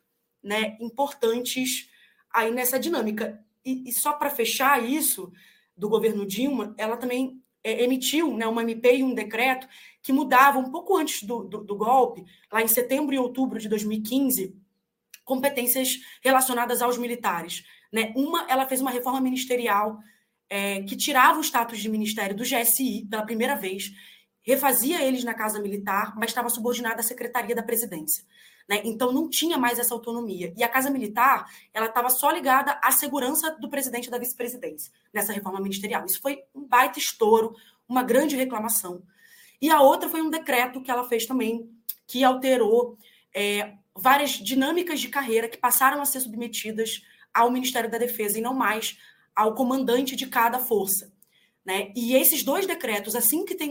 né, 0.42 0.76
importantes 0.80 1.88
aí 2.32 2.50
nessa 2.50 2.78
dinâmica. 2.78 3.44
E, 3.64 3.88
e 3.88 3.92
só 3.92 4.12
para 4.12 4.30
fechar 4.30 4.82
isso 4.82 5.32
do 5.76 5.88
governo 5.88 6.26
Dilma, 6.26 6.74
ela 6.78 6.96
também 6.96 7.42
é, 7.64 7.82
emitiu 7.82 8.36
né, 8.36 8.46
uma 8.46 8.62
MP 8.62 8.98
e 8.98 9.04
um 9.04 9.14
decreto 9.14 9.68
que 10.02 10.12
mudava 10.12 10.58
um 10.58 10.70
pouco 10.70 10.96
antes 10.96 11.22
do, 11.22 11.44
do, 11.44 11.64
do 11.64 11.76
golpe, 11.76 12.24
lá 12.50 12.62
em 12.62 12.68
setembro 12.68 13.14
e 13.14 13.18
outubro 13.18 13.58
de 13.58 13.68
2015, 13.68 14.56
competências 15.24 16.00
relacionadas 16.22 16.82
aos 16.82 16.98
militares. 16.98 17.64
Né? 17.92 18.12
Uma, 18.16 18.46
ela 18.48 18.66
fez 18.66 18.80
uma 18.80 18.90
reforma 18.90 19.20
ministerial 19.20 19.98
é, 20.48 20.82
que 20.82 20.96
tirava 20.96 21.38
o 21.38 21.44
status 21.44 21.78
de 21.78 21.88
ministério 21.88 22.36
do 22.36 22.42
GSI 22.42 23.06
pela 23.08 23.24
primeira 23.24 23.54
vez 23.54 23.92
refazia 24.42 25.02
eles 25.02 25.24
na 25.24 25.34
Casa 25.34 25.60
Militar, 25.60 26.14
mas 26.16 26.30
estava 26.30 26.48
subordinada 26.48 27.00
à 27.00 27.02
Secretaria 27.02 27.54
da 27.54 27.62
Presidência. 27.62 28.24
Né? 28.68 28.80
Então 28.84 29.12
não 29.12 29.28
tinha 29.28 29.58
mais 29.58 29.78
essa 29.78 29.94
autonomia. 29.94 30.52
E 30.56 30.62
a 30.62 30.68
Casa 30.68 30.90
Militar 30.90 31.46
ela 31.72 31.86
estava 31.86 32.10
só 32.10 32.30
ligada 32.30 32.78
à 32.82 32.90
segurança 32.90 33.50
do 33.60 33.68
presidente 33.68 34.06
e 34.06 34.10
da 34.10 34.18
vice-presidência 34.18 34.92
nessa 35.12 35.32
reforma 35.32 35.60
ministerial. 35.60 36.04
Isso 36.04 36.20
foi 36.20 36.42
um 36.54 36.66
baita 36.66 36.98
estouro, 36.98 37.54
uma 37.88 38.02
grande 38.02 38.36
reclamação. 38.36 39.02
E 39.60 39.70
a 39.70 39.80
outra 39.80 40.08
foi 40.08 40.22
um 40.22 40.30
decreto 40.30 40.82
que 40.82 40.90
ela 40.90 41.08
fez 41.08 41.26
também, 41.26 41.70
que 42.06 42.24
alterou 42.24 42.98
é, 43.34 43.74
várias 43.94 44.30
dinâmicas 44.32 45.00
de 45.00 45.08
carreira 45.08 45.48
que 45.48 45.56
passaram 45.56 46.00
a 46.00 46.04
ser 46.04 46.20
submetidas 46.20 47.02
ao 47.32 47.50
Ministério 47.50 47.90
da 47.90 47.98
Defesa 47.98 48.38
e 48.38 48.42
não 48.42 48.54
mais 48.54 48.98
ao 49.34 49.54
comandante 49.54 50.16
de 50.16 50.26
cada 50.26 50.58
força. 50.58 51.12
Né? 51.64 51.92
E 51.94 52.14
esses 52.14 52.42
dois 52.42 52.66
decretos, 52.66 53.14
assim 53.14 53.44
que 53.44 53.54
tem 53.54 53.60